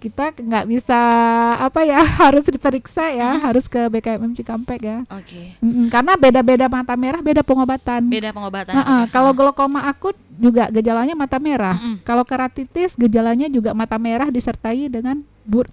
kita 0.04 0.36
nggak 0.36 0.68
bisa 0.68 1.00
apa 1.56 1.80
ya 1.88 2.04
harus 2.28 2.44
diperiksa 2.44 3.08
ya, 3.08 3.40
harus 3.40 3.64
ke 3.64 3.80
BKMM 3.88 4.36
Cikampek 4.36 4.80
ya. 4.84 4.98
Oke. 5.08 5.56
Mm-mm, 5.64 5.88
karena 5.88 6.12
beda-beda 6.20 6.68
mata 6.68 6.92
merah 6.92 7.24
beda 7.24 7.40
pengobatan. 7.40 8.04
Beda 8.12 8.28
pengobatan. 8.36 8.76
Nah, 8.76 8.84
oke. 9.08 9.16
kalau 9.16 9.32
glaukoma 9.32 9.88
akut 9.88 10.12
juga 10.36 10.68
gejalanya 10.68 11.16
mata 11.16 11.40
merah. 11.40 11.80
Mm-mm. 11.80 12.04
Kalau 12.04 12.20
keratitis 12.28 12.92
gejalanya 13.00 13.48
juga 13.48 13.72
mata 13.72 13.96
merah 13.96 14.28
disertai 14.28 14.92
dengan 14.92 15.24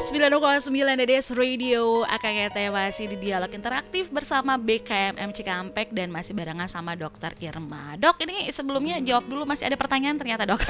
90,9 0.00 0.72
DDS 0.96 1.36
Radio 1.36 2.08
Eta 2.08 2.72
masih 2.72 3.04
di 3.12 3.20
dialog 3.20 3.52
interaktif 3.52 4.08
bersama 4.08 4.56
BKMM 4.56 5.28
Cikampek 5.28 5.92
dan 5.92 6.08
masih 6.08 6.32
barengan 6.32 6.64
sama 6.72 6.96
Dokter 6.96 7.36
Irma. 7.36 8.00
Dok, 8.00 8.16
ini 8.24 8.48
sebelumnya 8.48 8.96
jawab 9.04 9.28
dulu 9.28 9.44
masih 9.44 9.68
ada 9.68 9.76
pertanyaan 9.76 10.16
ternyata 10.16 10.48
dok. 10.48 10.64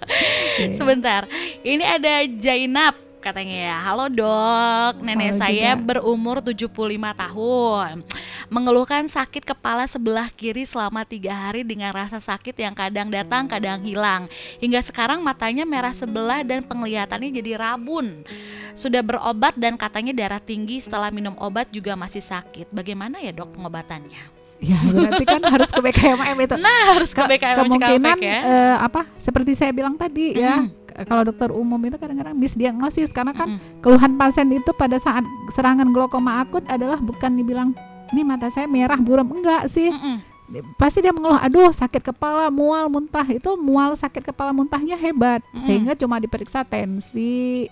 Sebentar, 0.80 1.28
ini 1.60 1.84
ada 1.84 2.24
Jainab 2.24 2.96
katanya 3.24 3.56
ya. 3.64 3.76
Halo 3.80 4.06
dok, 4.06 5.00
nenek 5.00 5.32
Halo 5.32 5.40
saya 5.40 5.72
juga. 5.72 5.80
berumur 5.96 6.36
75 6.38 6.68
tahun. 7.16 8.04
Mengeluhkan 8.46 9.08
sakit 9.08 9.42
kepala 9.42 9.88
sebelah 9.88 10.28
kiri 10.28 10.62
selama 10.62 11.02
tiga 11.02 11.32
hari 11.32 11.64
dengan 11.64 11.88
rasa 11.90 12.20
sakit 12.20 12.52
yang 12.54 12.70
kadang 12.72 13.08
datang, 13.08 13.48
kadang 13.48 13.80
hilang. 13.80 14.28
Hingga 14.60 14.84
sekarang 14.84 15.18
matanya 15.18 15.64
merah 15.64 15.90
sebelah 15.90 16.44
dan 16.44 16.60
penglihatannya 16.60 17.32
jadi 17.32 17.56
rabun. 17.56 18.20
Sudah 18.74 19.00
berobat 19.00 19.56
dan 19.56 19.74
katanya 19.74 20.12
darah 20.12 20.38
tinggi 20.38 20.78
setelah 20.78 21.08
minum 21.08 21.32
obat 21.36 21.72
juga 21.72 21.96
masih 21.96 22.20
sakit. 22.20 22.68
Bagaimana 22.68 23.18
ya 23.18 23.32
dok 23.32 23.56
pengobatannya? 23.56 24.36
Ya 24.60 24.78
berarti 24.80 25.24
kan 25.24 25.42
harus 25.44 25.68
ke 25.68 25.80
BKMM 25.82 26.36
itu. 26.40 26.54
Nah, 26.56 26.80
harus 26.94 27.10
ke 27.10 27.20
Ke- 27.20 27.28
BKM 27.30 27.56
kemungkinan 27.58 28.16
ya. 28.16 28.38
eh, 28.40 28.76
apa 28.78 29.04
seperti 29.14 29.52
saya 29.52 29.72
bilang 29.72 29.92
tadi 29.94 30.32
ya 30.32 30.62
Mm-mm. 30.62 30.70
k- 30.70 30.83
kalau 31.02 31.26
dokter 31.26 31.50
umum 31.50 31.82
itu 31.82 31.98
kadang-kadang 31.98 32.38
misdiagnosis 32.38 33.10
karena 33.10 33.34
kan 33.34 33.58
Mm-mm. 33.58 33.82
keluhan 33.82 34.14
pasien 34.14 34.46
itu 34.54 34.70
pada 34.78 34.94
saat 35.02 35.26
serangan 35.50 35.90
glaukoma 35.90 36.38
akut 36.46 36.62
adalah 36.70 37.02
bukan 37.02 37.34
dibilang 37.34 37.74
ini 38.14 38.22
mata 38.22 38.46
saya 38.54 38.70
merah 38.70 38.98
buram 39.02 39.26
enggak 39.26 39.66
sih 39.66 39.90
Mm-mm. 39.90 40.22
pasti 40.78 41.02
dia 41.02 41.10
mengeluh 41.10 41.42
aduh 41.42 41.74
sakit 41.74 42.14
kepala 42.14 42.46
mual 42.54 42.86
muntah 42.86 43.26
itu 43.26 43.58
mual 43.58 43.98
sakit 43.98 44.22
kepala 44.30 44.54
muntahnya 44.54 44.94
hebat 44.94 45.42
Mm-mm. 45.50 45.58
sehingga 45.58 45.98
cuma 45.98 46.22
diperiksa 46.22 46.62
tensi 46.62 47.66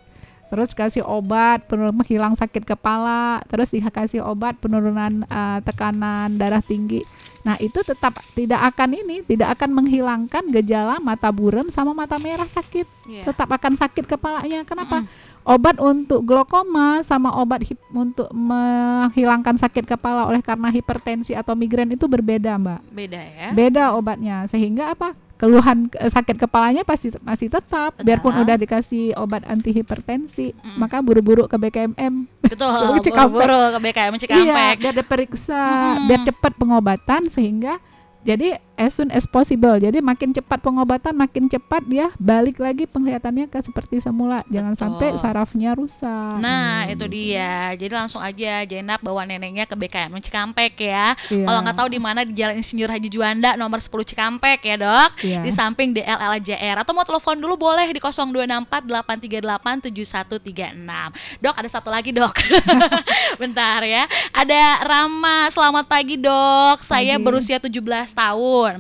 terus 0.52 0.76
kasih 0.76 1.00
obat 1.00 1.64
penurun 1.64 1.96
menghilang 1.96 2.36
sakit 2.36 2.68
kepala. 2.68 3.40
Terus 3.48 3.72
dikasih 3.72 4.20
obat 4.20 4.60
penurunan 4.60 5.24
eh, 5.24 5.58
tekanan 5.64 6.36
darah 6.36 6.60
tinggi. 6.60 7.00
Nah 7.40 7.56
itu 7.56 7.80
tetap 7.80 8.20
tidak 8.36 8.60
akan 8.60 9.00
ini 9.00 9.24
tidak 9.24 9.56
akan 9.56 9.72
menghilangkan 9.80 10.44
gejala 10.52 11.00
mata 11.00 11.32
buram 11.32 11.72
sama 11.72 11.96
mata 11.96 12.20
merah 12.20 12.44
sakit. 12.44 12.84
Iya. 13.08 13.32
tetap 13.32 13.48
akan 13.48 13.72
sakit 13.80 14.04
kepalanya. 14.04 14.62
Kenapa? 14.68 15.02
Mm-mm. 15.02 15.40
obat 15.42 15.74
untuk 15.82 16.22
glaukoma 16.22 17.02
sama 17.02 17.34
obat 17.34 17.66
hip- 17.66 17.90
untuk 17.90 18.30
menghilangkan 18.30 19.58
sakit 19.58 19.88
kepala 19.88 20.28
oleh 20.30 20.38
karena 20.38 20.70
hipertensi 20.70 21.34
atau 21.34 21.56
migrain 21.58 21.90
itu 21.90 22.04
berbeda 22.06 22.60
mbak. 22.60 22.80
Beda 22.92 23.18
ya. 23.24 23.48
beda 23.56 23.84
obatnya. 23.96 24.44
Sehingga 24.46 24.92
apa 24.92 25.16
keluhan 25.42 25.90
eh, 25.98 26.06
sakit 26.06 26.38
kepalanya 26.38 26.86
pasti 26.86 27.10
masih 27.26 27.50
tetap 27.50 27.98
Betul. 27.98 28.06
biarpun 28.06 28.46
udah 28.46 28.54
dikasih 28.54 29.18
obat 29.18 29.42
anti 29.50 29.74
hipertensi 29.74 30.54
Mm-mm. 30.54 30.78
maka 30.78 31.02
buru-buru 31.02 31.50
ke 31.50 31.58
BKMM 31.58 32.14
Betul. 32.46 32.70
Buru-buru 33.02 33.74
ke 33.74 33.78
BKM 33.82 34.14
iya 34.14 34.20
Cikampek. 34.22 34.76
biar 34.78 34.94
diperiksa 35.02 35.58
Mm-mm. 35.66 36.06
biar 36.06 36.20
cepat 36.22 36.52
pengobatan 36.54 37.26
sehingga 37.26 37.82
jadi 38.22 38.54
as 38.82 38.98
soon 38.98 39.14
as 39.14 39.24
possible 39.24 39.78
jadi 39.78 40.02
makin 40.02 40.34
cepat 40.34 40.58
pengobatan 40.58 41.14
makin 41.14 41.46
cepat 41.46 41.86
dia 41.86 42.10
balik 42.18 42.58
lagi 42.58 42.84
penglihatannya 42.84 43.46
ke 43.46 43.62
seperti 43.62 43.98
semula 43.98 44.42
jangan 44.50 44.74
Betul. 44.74 44.82
sampai 44.82 45.08
sarafnya 45.16 45.70
rusak 45.72 46.34
Nah, 46.34 46.82
Hmm. 46.82 46.92
itu 46.94 47.04
dia. 47.06 47.76
Jadi 47.76 47.92
langsung 47.92 48.18
aja 48.18 48.64
Jenap 48.64 48.98
bawa 49.00 49.22
neneknya 49.22 49.62
ke 49.62 49.76
BKM 49.76 50.10
Cikampek 50.18 50.74
ya. 50.80 51.12
Iya. 51.28 51.44
Kalau 51.44 51.60
nggak 51.60 51.76
tahu 51.76 51.88
di 51.88 52.00
mana 52.00 52.24
di 52.24 52.32
Jalan 52.32 52.58
Insinyur 52.58 52.88
Haji 52.88 53.06
Juanda 53.06 53.54
nomor 53.54 53.78
10 53.78 54.02
Cikampek 54.02 54.64
ya, 54.64 54.74
Dok. 54.74 55.10
Iya. 55.20 55.40
Di 55.44 55.52
samping 55.52 55.92
DLLJR 55.92 56.80
atau 56.80 56.90
mau 56.90 57.04
telepon 57.04 57.36
dulu 57.36 57.54
boleh 57.60 57.86
di 57.86 58.00
0264 58.00 58.88
838 58.88 59.84
7136. 59.84 61.12
Dok, 61.38 61.54
ada 61.54 61.68
satu 61.68 61.92
lagi, 61.92 62.10
Dok. 62.10 62.32
Bentar 63.40 63.84
ya. 63.84 64.04
Ada 64.32 64.82
Rama. 64.82 65.50
Selamat 65.52 65.84
pagi, 65.86 66.16
Dok. 66.16 66.80
Saya 66.82 67.16
Pagi. 67.16 67.24
berusia 67.24 67.56
17 67.58 67.78
tahun 68.12 68.71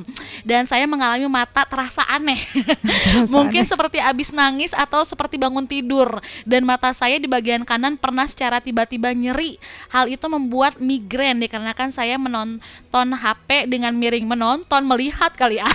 dan 0.42 0.64
saya 0.68 0.84
mengalami 0.86 1.26
mata 1.26 1.64
terasa 1.66 2.02
aneh. 2.08 2.40
Terasa 2.82 3.30
Mungkin 3.30 3.62
aneh. 3.64 3.70
seperti 3.70 3.98
abis 3.98 4.30
nangis 4.30 4.72
atau 4.72 5.02
seperti 5.02 5.36
bangun 5.38 5.64
tidur 5.64 6.20
dan 6.44 6.62
mata 6.66 6.90
saya 6.92 7.18
di 7.18 7.26
bagian 7.26 7.62
kanan 7.66 7.96
pernah 7.96 8.26
secara 8.28 8.58
tiba-tiba 8.58 9.12
nyeri. 9.12 9.56
Hal 9.90 10.08
itu 10.08 10.24
membuat 10.26 10.78
migrain 10.78 11.38
dikarenakan 11.38 11.90
saya 11.92 12.16
menonton 12.16 13.08
HP 13.16 13.70
dengan 13.70 13.94
miring 13.96 14.26
menonton 14.26 14.82
melihat 14.84 15.32
kali 15.34 15.60
ya. 15.62 15.68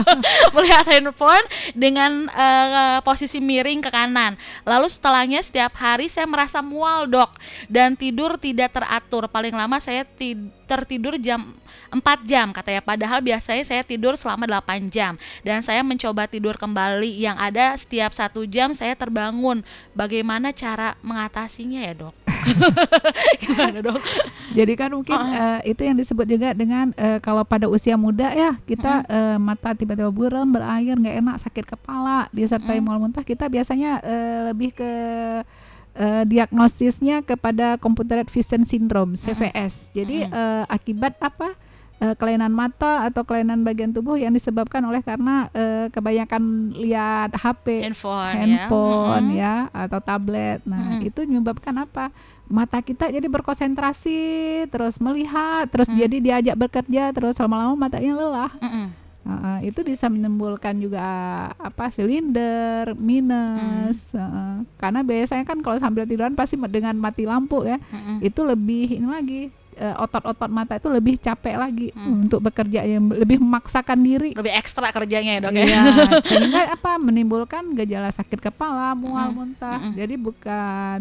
melihat 0.56 0.84
handphone 0.88 1.46
dengan 1.72 2.28
eh, 2.32 2.98
posisi 3.02 3.38
miring 3.38 3.80
ke 3.84 3.90
kanan. 3.90 4.34
Lalu 4.66 4.86
setelahnya 4.90 5.40
setiap 5.44 5.74
hari 5.78 6.10
saya 6.10 6.26
merasa 6.28 6.60
mual, 6.60 7.06
Dok, 7.08 7.36
dan 7.70 7.94
tidur 7.94 8.36
tidak 8.36 8.74
teratur. 8.74 9.30
Paling 9.30 9.54
lama 9.54 9.78
saya 9.78 10.04
tid- 10.04 10.57
tertidur 10.68 11.16
jam 11.16 11.56
4 11.88 12.28
jam 12.28 12.52
katanya. 12.52 12.84
Padahal 12.84 13.24
biasanya 13.24 13.64
saya 13.64 13.80
tidur 13.80 14.12
selama 14.20 14.44
8 14.44 14.92
jam. 14.92 15.16
Dan 15.40 15.64
saya 15.64 15.80
mencoba 15.80 16.28
tidur 16.28 16.60
kembali 16.60 17.08
yang 17.16 17.40
ada 17.40 17.72
setiap 17.80 18.12
satu 18.12 18.44
jam 18.44 18.76
saya 18.76 18.92
terbangun. 18.92 19.64
Bagaimana 19.96 20.52
cara 20.52 21.00
mengatasinya 21.00 21.80
ya 21.80 21.96
dok? 21.96 22.14
Gimana 23.42 23.80
dok? 23.80 24.00
Jadi 24.52 24.72
kan 24.76 24.92
mungkin 24.92 25.16
Ah, 25.18 25.58
eh, 25.64 25.72
itu 25.72 25.82
yang 25.82 25.96
disebut 25.96 26.26
juga 26.28 26.52
dengan 26.52 26.92
eh, 26.94 27.18
kalau 27.18 27.42
pada 27.42 27.66
usia 27.66 27.96
muda 27.96 28.30
ya 28.30 28.54
kita 28.68 29.08
eh, 29.08 29.36
mata 29.40 29.72
tiba-tiba 29.72 30.12
buram, 30.12 30.46
berair, 30.46 30.94
nggak 30.94 31.16
enak, 31.24 31.36
sakit 31.40 31.64
kepala, 31.64 32.28
disertai 32.30 32.78
mual 32.78 33.00
muntah, 33.00 33.24
kita 33.24 33.48
biasanya 33.48 33.98
eh, 34.04 34.38
lebih 34.52 34.76
ke 34.76 34.90
eh, 35.98 36.22
diagnosisnya 36.24 37.20
kepada 37.20 37.74
computer 37.76 38.22
vision 38.24 38.62
syndrome 38.62 39.18
CVS. 39.18 39.90
Jadi 39.90 40.24
Mm-mm. 40.24 40.32
eh, 40.32 40.64
akibat 40.70 41.18
apa? 41.18 41.52
Eh, 41.98 42.14
kelainan 42.14 42.54
mata 42.54 43.10
atau 43.10 43.26
kelainan 43.26 43.66
bagian 43.66 43.90
tubuh 43.90 44.14
yang 44.14 44.30
disebabkan 44.30 44.78
oleh 44.86 45.02
karena 45.02 45.50
eh, 45.50 45.90
kebanyakan 45.90 46.70
lihat 46.78 47.34
HP 47.34 47.82
handphone, 47.90 48.34
handphone 48.38 49.26
ya, 49.34 49.66
ya 49.66 49.82
atau 49.90 49.98
tablet. 49.98 50.62
Nah, 50.62 50.78
Mm-mm. 51.02 51.10
itu 51.10 51.26
menyebabkan 51.26 51.74
apa? 51.74 52.14
Mata 52.46 52.78
kita 52.80 53.10
jadi 53.10 53.26
berkonsentrasi, 53.26 54.22
terus 54.70 55.02
melihat, 55.02 55.66
terus 55.74 55.90
Mm. 55.90 55.96
jadi 55.98 56.16
diajak 56.22 56.56
bekerja, 56.56 57.10
terus 57.10 57.34
lama-lama 57.36 57.74
matanya 57.74 58.14
lelah. 58.14 58.52
Mm-mm. 58.62 59.07
Uh, 59.28 59.60
itu 59.60 59.84
bisa 59.84 60.08
menimbulkan 60.08 60.72
juga 60.74 61.04
apa 61.52 61.92
silinder 61.92 62.96
minus 62.96 64.08
uh, 64.10 64.56
karena 64.74 65.00
biasanya 65.02 65.44
kan 65.44 65.60
kalau 65.60 65.76
sambil 65.76 66.02
tiduran 66.02 66.32
pasti 66.32 66.56
dengan 66.58 66.94
mati 66.94 67.22
lampu 67.22 67.60
ya 67.62 67.76
Mm-mm. 67.76 68.20
itu 68.20 68.40
lebih 68.40 68.88
ini 68.90 69.04
lagi 69.04 69.40
uh, 69.76 70.00
otot-otot 70.00 70.48
mata 70.48 70.74
itu 70.74 70.88
lebih 70.88 71.14
capek 71.18 71.54
lagi 71.54 71.88
Hmm. 71.90 72.24
untuk 72.24 72.40
bekerja 72.40 72.82
yang 72.82 73.04
lebih 73.06 73.36
memaksakan 73.36 74.00
diri 74.00 74.32
lebih 74.32 74.48
ekstra 74.50 74.88
kerjanya 74.88 75.32
ya 75.34 75.40
dok 75.42 75.52
ya 75.52 75.60
Iya, 75.60 75.82
sehingga 76.28 76.60
apa 76.72 76.96
menimbulkan 76.96 77.74
gejala 77.74 78.08
sakit 78.08 78.40
kepala, 78.40 78.94
mual, 78.94 79.28
Mm-mm, 79.28 79.36
muntah. 79.36 79.76
mm-mm. 79.78 79.92
Jadi 79.92 80.14
bukan 80.16 80.98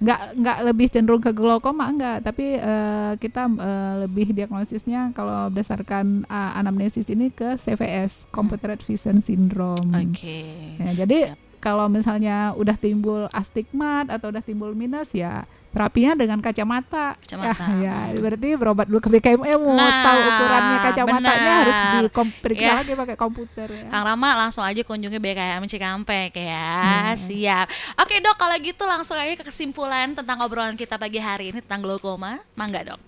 nggak 0.00 0.20
nggak 0.40 0.58
lebih 0.64 0.86
cenderung 0.88 1.20
ke 1.20 1.28
glaukoma 1.36 1.92
enggak, 1.92 2.24
tapi 2.24 2.56
eh, 2.56 3.12
kita 3.20 3.52
eh, 3.52 3.94
lebih 4.08 4.32
diagnosisnya 4.32 5.12
kalau 5.12 5.52
berdasarkan 5.52 6.24
eh, 6.24 6.58
anamnesis 6.58 7.04
ini 7.12 7.28
ke 7.28 7.60
CVS, 7.60 8.24
Computer 8.32 8.80
Vision 8.80 9.20
Syndrome. 9.20 9.92
oke 9.92 10.40
Ya, 10.80 11.04
jadi 11.04 11.36
Siap. 11.36 11.49
Kalau 11.60 11.86
misalnya 11.86 12.56
udah 12.56 12.74
timbul 12.74 13.28
astigmat 13.30 14.08
atau 14.08 14.32
udah 14.32 14.40
timbul 14.40 14.72
minus 14.72 15.12
ya 15.12 15.44
terapinya 15.70 16.18
dengan 16.18 16.42
kacamata. 16.42 17.14
Kacamata. 17.22 17.62
Ya, 17.78 18.10
ya, 18.10 18.18
berarti 18.18 18.58
berobat 18.58 18.90
dulu 18.90 18.98
ke 18.98 19.06
BKMM 19.06 19.54
mau 19.54 19.78
Nah, 19.78 20.02
tahu 20.02 20.18
ukurannya 20.18 20.76
kacamatanya 20.82 21.30
benar. 21.30 21.58
harus 21.62 21.78
diperiksa 22.10 22.66
Ya. 22.66 22.74
lagi 22.82 22.92
pakai 22.98 23.14
komputer 23.14 23.68
ya. 23.70 23.86
Kang 23.86 24.02
Rama 24.02 24.34
langsung 24.34 24.66
aja 24.66 24.82
kunjungi 24.82 25.22
BKM 25.22 25.62
Cikampek 25.70 26.34
Ya. 26.34 26.42
ya. 26.42 27.14
Siap. 27.14 27.66
Oke 28.02 28.18
dok, 28.18 28.34
kalau 28.34 28.58
gitu 28.58 28.82
langsung 28.82 29.14
aja 29.14 29.30
ke 29.38 29.46
kesimpulan 29.46 30.10
tentang 30.10 30.42
obrolan 30.42 30.74
kita 30.74 30.98
pagi 30.98 31.22
hari 31.22 31.54
ini 31.54 31.62
tentang 31.62 31.86
glaukoma. 31.86 32.42
Mangga 32.58 32.82
dok. 32.82 32.98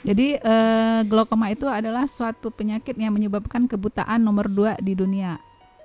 Jadi 0.00 0.40
eh, 0.40 1.00
glaukoma 1.04 1.52
itu 1.52 1.68
adalah 1.68 2.08
suatu 2.08 2.48
penyakit 2.48 2.96
yang 2.96 3.12
menyebabkan 3.12 3.68
kebutaan 3.68 4.24
nomor 4.24 4.48
dua 4.48 4.72
di 4.80 4.96
dunia. 4.96 5.36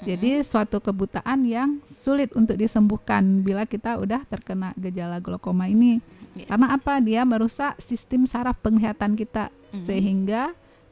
Jadi 0.02 0.42
suatu 0.42 0.82
kebutaan 0.82 1.46
yang 1.46 1.78
sulit 1.86 2.34
untuk 2.34 2.58
disembuhkan 2.58 3.46
bila 3.46 3.70
kita 3.70 4.02
udah 4.02 4.26
terkena 4.26 4.74
gejala 4.74 5.22
glaukoma 5.22 5.70
ini. 5.70 6.02
Iya. 6.34 6.48
Karena 6.50 6.68
apa? 6.74 6.98
Dia 7.04 7.22
merusak 7.28 7.78
sistem 7.78 8.26
saraf 8.26 8.58
penglihatan 8.64 9.14
kita 9.14 9.54
Mhm. 9.72 9.84
sehingga 9.86 10.44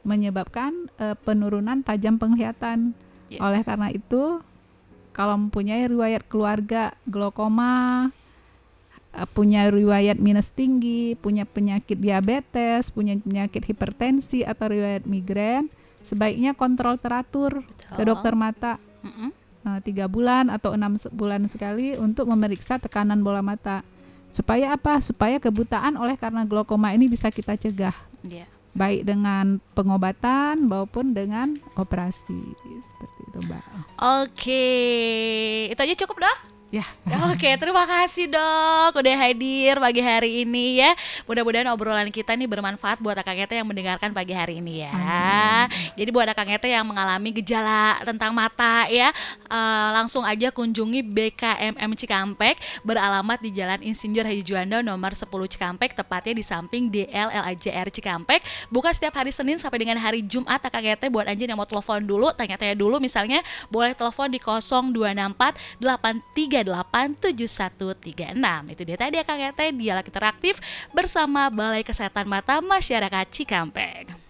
menyebabkan 0.06 0.88
eh, 0.96 1.16
penurunan 1.26 1.82
tajam 1.82 2.16
penglihatan. 2.16 2.96
Iya. 3.28 3.40
Oleh 3.42 3.60
karena 3.66 3.92
itu, 3.92 4.40
kalau 5.12 5.36
mempunyai 5.36 5.90
riwayat 5.90 6.24
keluarga 6.30 6.94
glaukoma, 7.04 8.08
eh, 9.12 9.28
punya 9.34 9.68
riwayat 9.68 10.16
minus 10.22 10.48
tinggi, 10.54 11.18
punya 11.18 11.44
penyakit 11.44 11.98
diabetes, 12.00 12.94
punya 12.94 13.18
penyakit 13.18 13.66
hipertensi 13.66 14.46
atau 14.46 14.72
riwayat 14.72 15.04
migrain, 15.04 15.68
sebaiknya 16.06 16.56
kontrol 16.56 16.96
teratur 16.96 17.60
ke 17.92 18.02
dokter 18.06 18.32
mata 18.32 18.80
Eh, 19.60 19.80
tiga 19.84 20.08
bulan 20.08 20.48
atau 20.48 20.72
enam 20.72 20.96
bulan 21.12 21.44
sekali 21.44 21.92
untuk 22.00 22.24
memeriksa 22.32 22.80
tekanan 22.80 23.20
bola 23.20 23.44
mata. 23.44 23.84
Supaya 24.32 24.72
apa? 24.72 24.96
Supaya 25.04 25.36
kebutaan 25.36 26.00
oleh 26.00 26.16
karena 26.16 26.48
glaukoma 26.48 26.96
ini 26.96 27.12
bisa 27.12 27.28
kita 27.28 27.60
cegah, 27.60 27.92
Iya. 28.24 28.48
baik 28.72 29.04
dengan 29.04 29.60
pengobatan 29.76 30.64
maupun 30.64 31.12
dengan 31.12 31.60
operasi 31.76 32.40
seperti 32.56 33.20
itu, 33.28 33.38
Mbak. 33.50 33.64
Oke, 34.22 34.66
itu 35.68 35.80
aja 35.82 35.94
cukup 36.06 36.24
dok. 36.24 36.38
Ya. 36.70 36.86
Oke, 37.34 37.50
terima 37.58 37.82
kasih 37.82 38.30
dok 38.30 39.02
udah 39.02 39.16
hadir 39.26 39.74
pagi 39.82 39.98
hari 39.98 40.46
ini 40.46 40.78
ya. 40.78 40.94
Mudah-mudahan 41.26 41.66
obrolan 41.74 42.06
kita 42.14 42.38
nih 42.38 42.46
bermanfaat 42.46 43.02
buat 43.02 43.18
Akang 43.18 43.42
Ete 43.42 43.58
yang 43.58 43.66
mendengarkan 43.66 44.14
pagi 44.14 44.30
hari 44.30 44.62
ini 44.62 44.86
ya. 44.86 44.94
Amin. 44.94 45.98
Jadi 45.98 46.10
buat 46.14 46.30
Akang 46.30 46.46
Ete 46.46 46.70
yang 46.70 46.86
mengalami 46.86 47.34
gejala 47.42 47.98
tentang 48.06 48.30
mata 48.30 48.86
ya, 48.86 49.10
uh, 49.50 49.88
langsung 49.98 50.22
aja 50.22 50.54
kunjungi 50.54 51.02
BKMM 51.02 51.90
Cikampek 51.98 52.62
beralamat 52.86 53.42
di 53.42 53.50
Jalan 53.50 53.82
Insinyur 53.82 54.22
Haji 54.22 54.46
Juanda 54.46 54.78
nomor 54.78 55.10
10 55.10 55.26
Cikampek 55.26 55.98
tepatnya 55.98 56.38
di 56.38 56.44
samping 56.46 56.86
DLLAJR 56.86 57.90
Cikampek. 57.90 58.46
Buka 58.70 58.94
setiap 58.94 59.18
hari 59.18 59.34
Senin 59.34 59.58
sampai 59.58 59.82
dengan 59.82 59.98
hari 59.98 60.22
Jumat 60.22 60.62
Akang 60.62 60.86
Ete 60.86 61.10
buat 61.10 61.26
anjing 61.26 61.50
yang 61.50 61.58
mau 61.58 61.66
telepon 61.66 61.98
dulu, 62.06 62.30
tanya-tanya 62.30 62.78
dulu 62.78 63.02
misalnya 63.02 63.42
boleh 63.66 63.90
telepon 63.90 64.30
di 64.30 64.38
0264 64.38 65.82
83 65.82 66.59
387136. 66.62 68.72
Itu 68.72 68.82
dia 68.86 68.96
tadi 68.96 69.20
ya 69.20 69.24
Kang 69.26 69.40
Ete, 69.40 69.72
dialog 69.72 70.06
interaktif 70.06 70.60
bersama 70.94 71.50
Balai 71.50 71.82
Kesehatan 71.82 72.28
Mata 72.28 72.60
Masyarakat 72.62 73.26
Cikampek. 73.32 74.29